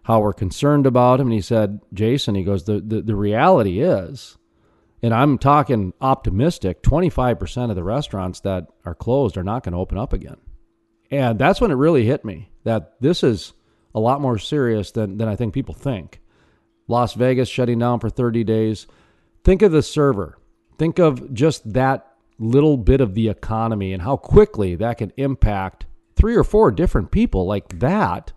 how 0.05 0.21
we're 0.21 0.33
concerned 0.33 0.87
about 0.87 1.17
them. 1.17 1.27
And 1.27 1.35
he 1.35 1.41
said, 1.41 1.81
Jason, 1.93 2.37
he 2.37 2.45
goes, 2.45 2.65
the, 2.65 2.81
the, 2.81 3.03
the 3.03 3.17
reality 3.17 3.81
is, 3.81 4.39
and 5.03 5.13
I'm 5.13 5.39
talking 5.39 5.93
optimistic, 6.01 6.83
25% 6.83 7.71
of 7.71 7.77
the 7.77 7.83
restaurants 7.83 8.39
that 8.41 8.69
are 8.85 8.95
closed 8.95 9.37
are 9.37 9.43
not 9.43 9.65
going 9.65 9.73
to 9.73 9.79
open 9.79 9.99
up 9.99 10.13
again. 10.13 10.37
And 11.11 11.37
that's 11.39 11.61
when 11.61 11.73
it 11.73 11.77
really 11.77 12.05
hit 12.05 12.25
me 12.25 12.51
that 12.63 12.95
this 13.01 13.25
is 13.25 13.55
a 13.95 14.01
lot 14.01 14.21
more 14.21 14.39
serious 14.39 14.91
than, 14.91 15.19
than 15.19 15.29
I 15.29 15.37
think 15.37 15.55
people 15.55 15.75
think. 15.75 16.21
Las 16.89 17.15
Vegas 17.15 17.49
shutting 17.49 17.79
down 17.79 18.01
for 18.01 18.11
30 18.11 18.45
days. 18.45 18.87
Think 19.45 19.63
of 19.63 19.73
the 19.73 19.83
server. 19.83 20.39
Think 20.79 20.99
of 20.99 21.33
just 21.33 21.73
that 21.73 22.15
little 22.39 22.77
bit 22.77 23.01
of 23.01 23.15
the 23.15 23.29
economy 23.29 23.93
and 23.93 24.03
how 24.03 24.17
quickly 24.17 24.75
that 24.77 24.99
can 24.99 25.13
impact 25.17 25.87
three 26.17 26.35
or 26.35 26.45
four 26.45 26.71
different 26.71 27.11
people 27.11 27.47
like 27.47 27.79
that. 27.79 28.33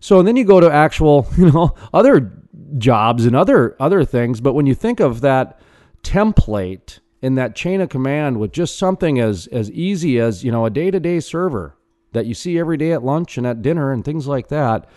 So 0.00 0.18
and 0.18 0.26
then 0.26 0.36
you 0.36 0.44
go 0.44 0.60
to 0.60 0.70
actual, 0.70 1.26
you 1.38 1.50
know, 1.50 1.74
other 1.92 2.32
jobs 2.78 3.26
and 3.26 3.36
other 3.36 3.76
other 3.78 4.04
things, 4.04 4.40
but 4.40 4.54
when 4.54 4.66
you 4.66 4.74
think 4.74 5.00
of 5.00 5.20
that 5.20 5.60
template 6.02 7.00
in 7.22 7.36
that 7.36 7.54
chain 7.54 7.80
of 7.80 7.88
command 7.88 8.38
with 8.38 8.52
just 8.52 8.78
something 8.78 9.18
as 9.18 9.46
as 9.48 9.70
easy 9.70 10.18
as, 10.18 10.44
you 10.44 10.50
know, 10.50 10.66
a 10.66 10.70
day-to-day 10.70 11.20
server 11.20 11.76
that 12.14 12.26
you 12.26 12.34
see 12.34 12.58
every 12.58 12.76
day 12.76 12.92
at 12.92 13.04
lunch 13.04 13.36
and 13.36 13.46
at 13.46 13.62
dinner 13.62 13.92
and 13.92 14.04
things 14.04 14.26
like 14.26 14.48
that, 14.48 14.88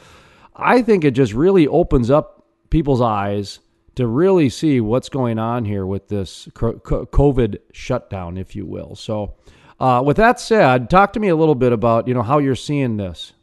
I 0.55 0.81
think 0.81 1.03
it 1.03 1.11
just 1.11 1.33
really 1.33 1.67
opens 1.67 2.09
up 2.09 2.45
people's 2.69 3.01
eyes 3.01 3.59
to 3.95 4.07
really 4.07 4.47
see 4.47 4.79
what's 4.79 5.09
going 5.09 5.39
on 5.39 5.65
here 5.65 5.85
with 5.85 6.07
this 6.07 6.47
COVID 6.53 7.57
shutdown, 7.73 8.37
if 8.37 8.55
you 8.55 8.65
will. 8.65 8.95
So, 8.95 9.35
uh, 9.79 10.03
with 10.05 10.17
that 10.17 10.39
said, 10.39 10.89
talk 10.89 11.13
to 11.13 11.19
me 11.19 11.29
a 11.29 11.35
little 11.35 11.55
bit 11.55 11.73
about 11.73 12.07
you 12.07 12.13
know 12.13 12.21
how 12.21 12.37
you're 12.37 12.55
seeing 12.55 12.97
this. 12.97 13.33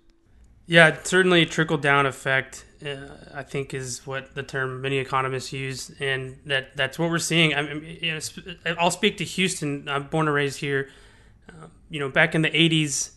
Yeah, 0.67 0.97
certainly 1.03 1.45
trickle 1.45 1.77
down 1.77 2.07
effect. 2.07 2.65
Uh, 2.85 3.09
I 3.35 3.43
think 3.43 3.75
is 3.75 4.07
what 4.07 4.35
the 4.35 4.43
term 4.43 4.81
many 4.81 4.99
economists 4.99 5.53
use, 5.53 5.91
and 6.01 6.39
that 6.47 6.77
that's 6.77 6.99
what 6.99 7.11
we're 7.11 7.19
seeing. 7.19 7.55
I 7.55 7.63
mean, 7.63 7.99
you 8.01 8.13
know, 8.13 8.21
I'll 8.79 8.91
speak 8.91 9.17
to 9.19 9.25
Houston. 9.25 9.89
I'm 9.89 10.05
born 10.05 10.27
and 10.29 10.35
raised 10.35 10.61
here. 10.61 10.91
Uh, 11.49 11.67
you 11.91 11.99
know, 11.99 12.09
back 12.09 12.35
in 12.35 12.43
the 12.43 12.51
'80s, 12.51 13.11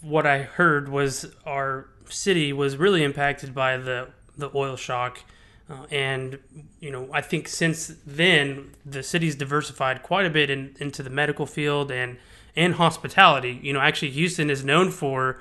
what 0.00 0.26
I 0.26 0.42
heard 0.42 0.88
was 0.88 1.34
our 1.46 1.88
city 2.08 2.52
was 2.52 2.76
really 2.76 3.02
impacted 3.02 3.54
by 3.54 3.76
the 3.76 4.08
the 4.36 4.50
oil 4.54 4.76
shock, 4.76 5.20
uh, 5.68 5.86
and 5.90 6.38
you 6.80 6.90
know, 6.90 7.08
I 7.12 7.20
think 7.20 7.48
since 7.48 7.94
then 8.06 8.72
the 8.84 9.02
city's 9.02 9.34
diversified 9.34 10.02
quite 10.02 10.26
a 10.26 10.30
bit 10.30 10.50
in, 10.50 10.74
into 10.80 11.02
the 11.02 11.10
medical 11.10 11.46
field 11.46 11.90
and 11.90 12.18
and 12.56 12.74
hospitality. 12.74 13.58
You 13.62 13.72
know, 13.72 13.80
actually, 13.80 14.10
Houston 14.10 14.50
is 14.50 14.64
known 14.64 14.90
for 14.90 15.40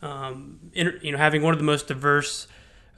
um, 0.00 0.58
you 0.74 1.12
know 1.12 1.18
having 1.18 1.42
one 1.42 1.52
of 1.52 1.58
the 1.58 1.64
most 1.64 1.86
diverse 1.86 2.48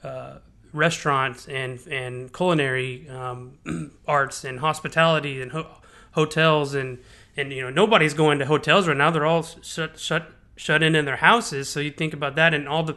uh, 0.03 0.37
restaurants 0.73 1.47
and 1.47 1.79
and 1.87 2.33
culinary 2.33 3.09
um, 3.09 3.91
arts 4.07 4.43
and 4.43 4.59
hospitality 4.59 5.41
and 5.41 5.51
ho- 5.51 5.77
hotels 6.11 6.73
and 6.73 6.99
and 7.37 7.51
you 7.51 7.61
know 7.61 7.69
nobody's 7.69 8.13
going 8.13 8.39
to 8.39 8.45
hotels 8.45 8.87
right 8.87 8.97
now. 8.97 9.11
They're 9.11 9.25
all 9.25 9.43
shut 9.43 9.99
shut 9.99 10.31
shut 10.55 10.83
in 10.83 10.95
in 10.95 11.05
their 11.05 11.17
houses. 11.17 11.69
So 11.69 11.79
you 11.79 11.91
think 11.91 12.13
about 12.13 12.35
that 12.35 12.53
and 12.53 12.67
all 12.67 12.83
the 12.83 12.95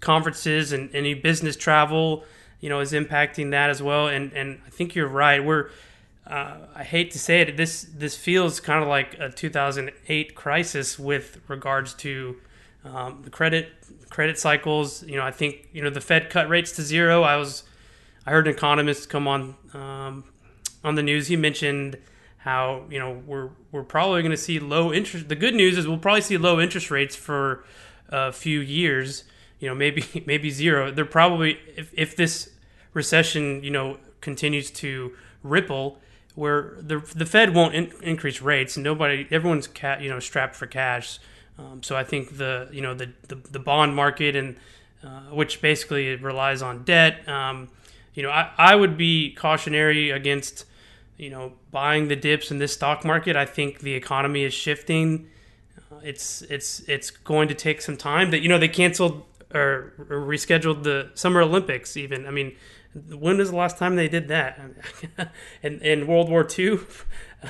conferences 0.00 0.72
and 0.72 0.94
any 0.94 1.14
business 1.14 1.56
travel, 1.56 2.24
you 2.60 2.68
know, 2.68 2.80
is 2.80 2.92
impacting 2.92 3.50
that 3.50 3.70
as 3.70 3.82
well. 3.82 4.08
And 4.08 4.32
and 4.32 4.60
I 4.66 4.70
think 4.70 4.94
you're 4.94 5.08
right. 5.08 5.44
We're 5.44 5.70
uh, 6.28 6.58
I 6.74 6.84
hate 6.84 7.10
to 7.12 7.18
say 7.18 7.40
it, 7.40 7.56
this 7.56 7.86
this 7.94 8.16
feels 8.16 8.60
kind 8.60 8.82
of 8.82 8.88
like 8.88 9.16
a 9.18 9.30
2008 9.30 10.34
crisis 10.34 10.98
with 10.98 11.40
regards 11.48 11.94
to 11.94 12.36
um, 12.84 13.22
the 13.22 13.30
credit 13.30 13.72
credit 14.10 14.38
cycles. 14.38 15.02
You 15.04 15.16
know, 15.16 15.24
I 15.24 15.30
think 15.30 15.68
you 15.72 15.82
know 15.82 15.90
the 15.90 16.02
Fed 16.02 16.28
cut 16.28 16.48
rates 16.48 16.72
to 16.72 16.82
zero. 16.82 17.22
I 17.22 17.36
was 17.36 17.64
I 18.26 18.30
heard 18.30 18.46
an 18.46 18.54
economist 18.54 19.08
come 19.08 19.26
on 19.26 19.54
um, 19.72 20.24
on 20.84 20.96
the 20.96 21.02
news. 21.02 21.28
He 21.28 21.36
mentioned 21.36 21.96
how 22.48 22.84
you 22.90 22.98
know 22.98 23.22
we're 23.26 23.50
we're 23.72 23.82
probably 23.84 24.22
going 24.22 24.30
to 24.30 24.36
see 24.36 24.58
low 24.58 24.92
interest. 24.92 25.28
The 25.28 25.36
good 25.36 25.54
news 25.54 25.76
is 25.76 25.86
we'll 25.86 25.98
probably 25.98 26.22
see 26.22 26.38
low 26.38 26.58
interest 26.58 26.90
rates 26.90 27.14
for 27.14 27.64
a 28.08 28.32
few 28.32 28.60
years. 28.60 29.24
You 29.60 29.68
know, 29.68 29.74
maybe 29.74 30.04
maybe 30.26 30.50
zero. 30.50 30.90
They're 30.90 31.04
probably 31.04 31.58
if 31.76 31.92
if 31.94 32.16
this 32.16 32.50
recession 32.94 33.62
you 33.62 33.70
know 33.70 33.98
continues 34.20 34.70
to 34.70 35.14
ripple 35.42 36.00
where 36.34 36.76
the 36.78 36.98
the 37.14 37.26
Fed 37.26 37.54
won't 37.54 37.74
in, 37.74 37.92
increase 38.02 38.40
rates. 38.40 38.76
Nobody, 38.76 39.26
everyone's 39.30 39.66
cat, 39.66 40.00
you 40.00 40.08
know, 40.08 40.20
strapped 40.20 40.54
for 40.54 40.66
cash. 40.66 41.18
Um, 41.58 41.82
so 41.82 41.96
I 41.96 42.04
think 42.04 42.38
the 42.38 42.68
you 42.72 42.80
know 42.80 42.94
the 42.94 43.10
the, 43.26 43.34
the 43.34 43.58
bond 43.58 43.94
market 43.94 44.36
and 44.36 44.56
uh, 45.04 45.22
which 45.32 45.60
basically 45.60 46.14
relies 46.16 46.62
on 46.62 46.84
debt. 46.84 47.28
Um, 47.28 47.68
you 48.14 48.22
know, 48.22 48.30
I, 48.30 48.50
I 48.56 48.74
would 48.74 48.96
be 48.96 49.34
cautionary 49.34 50.10
against 50.10 50.64
you 51.18 51.30
know 51.30 51.52
buying 51.70 52.08
the 52.08 52.16
dips 52.16 52.50
in 52.50 52.58
this 52.58 52.72
stock 52.72 53.04
market. 53.04 53.36
I 53.36 53.44
think 53.44 53.80
the 53.80 53.94
economy 53.94 54.44
is 54.44 54.54
shifting. 54.54 55.28
Uh, 55.92 55.96
it's 56.02 56.42
it's 56.42 56.80
it's 56.88 57.10
going 57.10 57.48
to 57.48 57.54
take 57.54 57.82
some 57.82 57.96
time. 57.96 58.30
That 58.30 58.40
you 58.40 58.48
know 58.48 58.58
they 58.58 58.68
canceled 58.68 59.24
or, 59.54 59.92
rescheduled 60.08 60.84
the 60.84 61.10
Summer 61.14 61.42
Olympics. 61.42 61.96
Even 61.96 62.26
I 62.26 62.30
mean 62.30 62.56
when 63.10 63.38
was 63.38 63.50
the 63.50 63.56
last 63.56 63.78
time 63.78 63.96
they 63.96 64.08
did 64.08 64.28
that? 64.28 64.60
in, 65.62 65.80
in 65.80 66.06
World 66.06 66.30
War 66.30 66.46
II? 66.58 66.78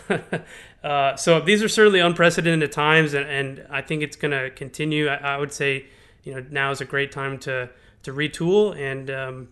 uh, 0.85 1.17
so 1.17 1.41
these 1.41 1.63
are 1.63 1.69
certainly 1.69 2.01
unprecedented 2.01 2.73
times, 2.73 3.15
and, 3.15 3.27
and 3.27 3.67
I 3.71 3.83
think 3.83 4.03
it's 4.03 4.17
going 4.17 4.33
to 4.33 4.51
continue. 4.51 5.09
I, 5.09 5.15
I, 5.15 5.37
would 5.39 5.53
say, 5.53 5.87
you 6.25 6.35
know, 6.35 6.45
now 6.51 6.71
is 6.71 6.81
a 6.81 6.85
great 6.85 7.13
time 7.13 7.39
to 7.41 7.71
to 8.03 8.13
retool 8.13 8.77
and 8.77 9.11
um, 9.11 9.49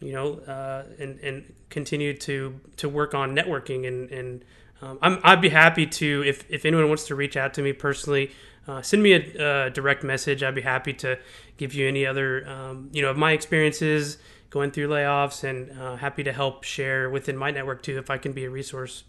you 0.00 0.12
know 0.12 0.34
uh, 0.40 0.84
and 0.98 1.18
and 1.20 1.52
continue 1.70 2.16
to 2.16 2.58
to 2.76 2.88
work 2.88 3.14
on 3.14 3.34
networking 3.34 3.86
and 3.86 4.10
and 4.10 4.44
um, 4.80 4.98
i 5.02 5.34
would 5.34 5.40
be 5.40 5.48
happy 5.48 5.86
to 5.86 6.22
if 6.26 6.44
if 6.48 6.64
anyone 6.64 6.88
wants 6.88 7.06
to 7.06 7.14
reach 7.14 7.36
out 7.36 7.54
to 7.54 7.62
me 7.62 7.72
personally. 7.72 8.30
Uh, 8.66 8.82
send 8.82 9.02
me 9.02 9.14
a, 9.14 9.64
a, 9.66 9.70
direct 9.70 10.04
message. 10.04 10.42
I'd 10.42 10.54
be 10.54 10.60
happy 10.60 10.92
to 10.92 11.18
give 11.56 11.72
you 11.72 11.88
any 11.88 12.04
other, 12.04 12.46
um, 12.46 12.90
you 12.92 13.00
know, 13.00 13.08
of 13.08 13.16
my 13.16 13.32
experiences 13.32 14.18
going 14.50 14.70
through 14.70 14.88
layoffs 14.88 15.42
and 15.42 15.78
uh, 15.78 15.96
happy 15.96 16.22
to 16.24 16.32
help 16.32 16.64
share 16.64 17.08
within 17.08 17.36
my 17.36 17.50
network 17.50 17.82
too 17.82 17.98
if 17.98 18.10
I 18.10 18.18
can 18.18 18.32
be 18.32 18.44
a 18.44 18.50
resource. 18.50 19.04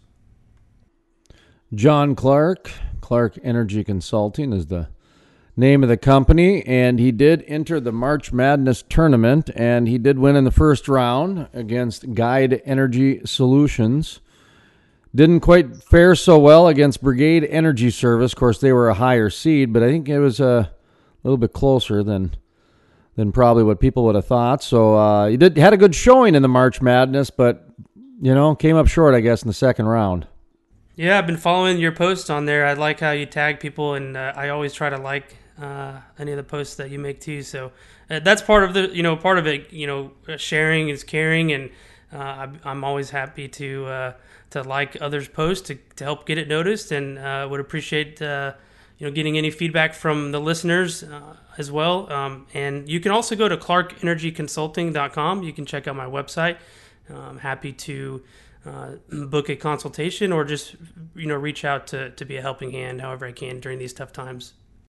Jon 1.74 2.14
Clark, 2.14 2.70
Clark 3.00 3.38
Energy 3.42 3.84
Consulting 3.84 4.52
is 4.52 4.66
the 4.66 4.88
name 5.60 5.82
of 5.82 5.88
the 5.88 5.96
company, 5.96 6.66
and 6.66 6.98
he 6.98 7.12
did 7.12 7.44
enter 7.46 7.78
the 7.78 7.92
March 7.92 8.32
Madness 8.32 8.82
tournament, 8.88 9.50
and 9.54 9.86
he 9.86 9.98
did 9.98 10.18
win 10.18 10.34
in 10.34 10.44
the 10.44 10.50
first 10.50 10.88
round 10.88 11.48
against 11.52 12.14
Guide 12.14 12.62
Energy 12.64 13.20
Solutions. 13.24 14.20
Didn't 15.14 15.40
quite 15.40 15.76
fare 15.76 16.14
so 16.14 16.38
well 16.38 16.66
against 16.66 17.02
Brigade 17.02 17.44
Energy 17.44 17.90
Service. 17.90 18.32
Of 18.32 18.38
course, 18.38 18.60
they 18.60 18.72
were 18.72 18.88
a 18.88 18.94
higher 18.94 19.28
seed, 19.28 19.72
but 19.72 19.82
I 19.82 19.88
think 19.88 20.08
it 20.08 20.18
was 20.18 20.40
a 20.40 20.72
little 21.22 21.38
bit 21.38 21.52
closer 21.52 22.02
than 22.02 22.34
than 23.16 23.32
probably 23.32 23.64
what 23.64 23.80
people 23.80 24.04
would 24.04 24.14
have 24.14 24.26
thought. 24.26 24.62
So 24.62 24.96
uh, 24.96 25.26
you 25.26 25.36
did 25.36 25.56
had 25.58 25.72
a 25.72 25.76
good 25.76 25.94
showing 25.94 26.34
in 26.34 26.42
the 26.42 26.48
March 26.48 26.80
Madness, 26.80 27.30
but 27.30 27.68
you 28.20 28.34
know 28.34 28.54
came 28.54 28.76
up 28.76 28.86
short, 28.86 29.14
I 29.14 29.20
guess, 29.20 29.42
in 29.42 29.48
the 29.48 29.54
second 29.54 29.86
round. 29.86 30.26
Yeah, 30.96 31.18
I've 31.18 31.26
been 31.26 31.36
following 31.36 31.78
your 31.78 31.92
posts 31.92 32.30
on 32.30 32.44
there. 32.44 32.66
I 32.66 32.74
like 32.74 33.00
how 33.00 33.10
you 33.10 33.26
tag 33.26 33.58
people, 33.60 33.94
and 33.94 34.16
uh, 34.16 34.32
I 34.36 34.50
always 34.50 34.72
try 34.72 34.90
to 34.90 34.98
like 34.98 35.36
uh, 35.60 36.00
any 36.18 36.32
of 36.32 36.36
the 36.36 36.44
posts 36.44 36.76
that 36.76 36.90
you 36.90 36.98
make 36.98 37.20
too. 37.20 37.42
So 37.42 37.72
uh, 38.08 38.20
that's 38.20 38.42
part 38.42 38.64
of 38.64 38.74
the 38.74 38.88
you 38.94 39.02
know 39.02 39.16
part 39.16 39.38
of 39.38 39.46
it. 39.46 39.72
You 39.72 39.86
know, 39.86 40.12
sharing 40.36 40.88
is 40.88 41.04
caring, 41.04 41.52
and 41.52 41.70
uh, 42.12 42.48
I'm 42.64 42.84
always 42.84 43.10
happy 43.10 43.48
to 43.48 43.86
uh, 43.86 44.12
to 44.50 44.62
like 44.62 44.96
others' 45.00 45.28
posts 45.28 45.68
to, 45.68 45.74
to 45.96 46.04
help 46.04 46.26
get 46.26 46.38
it 46.38 46.48
noticed, 46.48 46.92
and 46.92 47.50
would 47.50 47.60
appreciate 47.60 48.20
you 49.00 49.06
know 49.06 49.12
getting 49.12 49.38
any 49.38 49.50
feedback 49.50 49.94
from 49.94 50.30
the 50.30 50.40
listeners 50.40 51.02
uh, 51.02 51.36
as 51.58 51.72
well. 51.72 52.12
Um, 52.12 52.46
and 52.54 52.88
you 52.88 53.00
can 53.00 53.10
also 53.12 53.34
go 53.34 53.48
to 53.48 53.56
clarkenergyconsulting.com. 53.56 55.42
You 55.42 55.52
can 55.52 55.66
check 55.66 55.88
out 55.88 55.96
my 55.96 56.06
website. 56.06 56.58
I'm 57.12 57.38
happy 57.38 57.72
to 57.72 58.22
uh, 58.64 58.90
book 59.10 59.48
a 59.48 59.56
consultation 59.56 60.32
or 60.32 60.44
just 60.44 60.76
you 61.16 61.26
know 61.26 61.34
reach 61.34 61.64
out 61.64 61.86
to, 61.88 62.10
to 62.10 62.24
be 62.24 62.36
a 62.36 62.42
helping 62.42 62.70
hand 62.70 63.00
however 63.00 63.26
I 63.26 63.32
can 63.32 63.58
during 63.58 63.78
these 63.78 63.94
tough 63.94 64.12
times. 64.12 64.52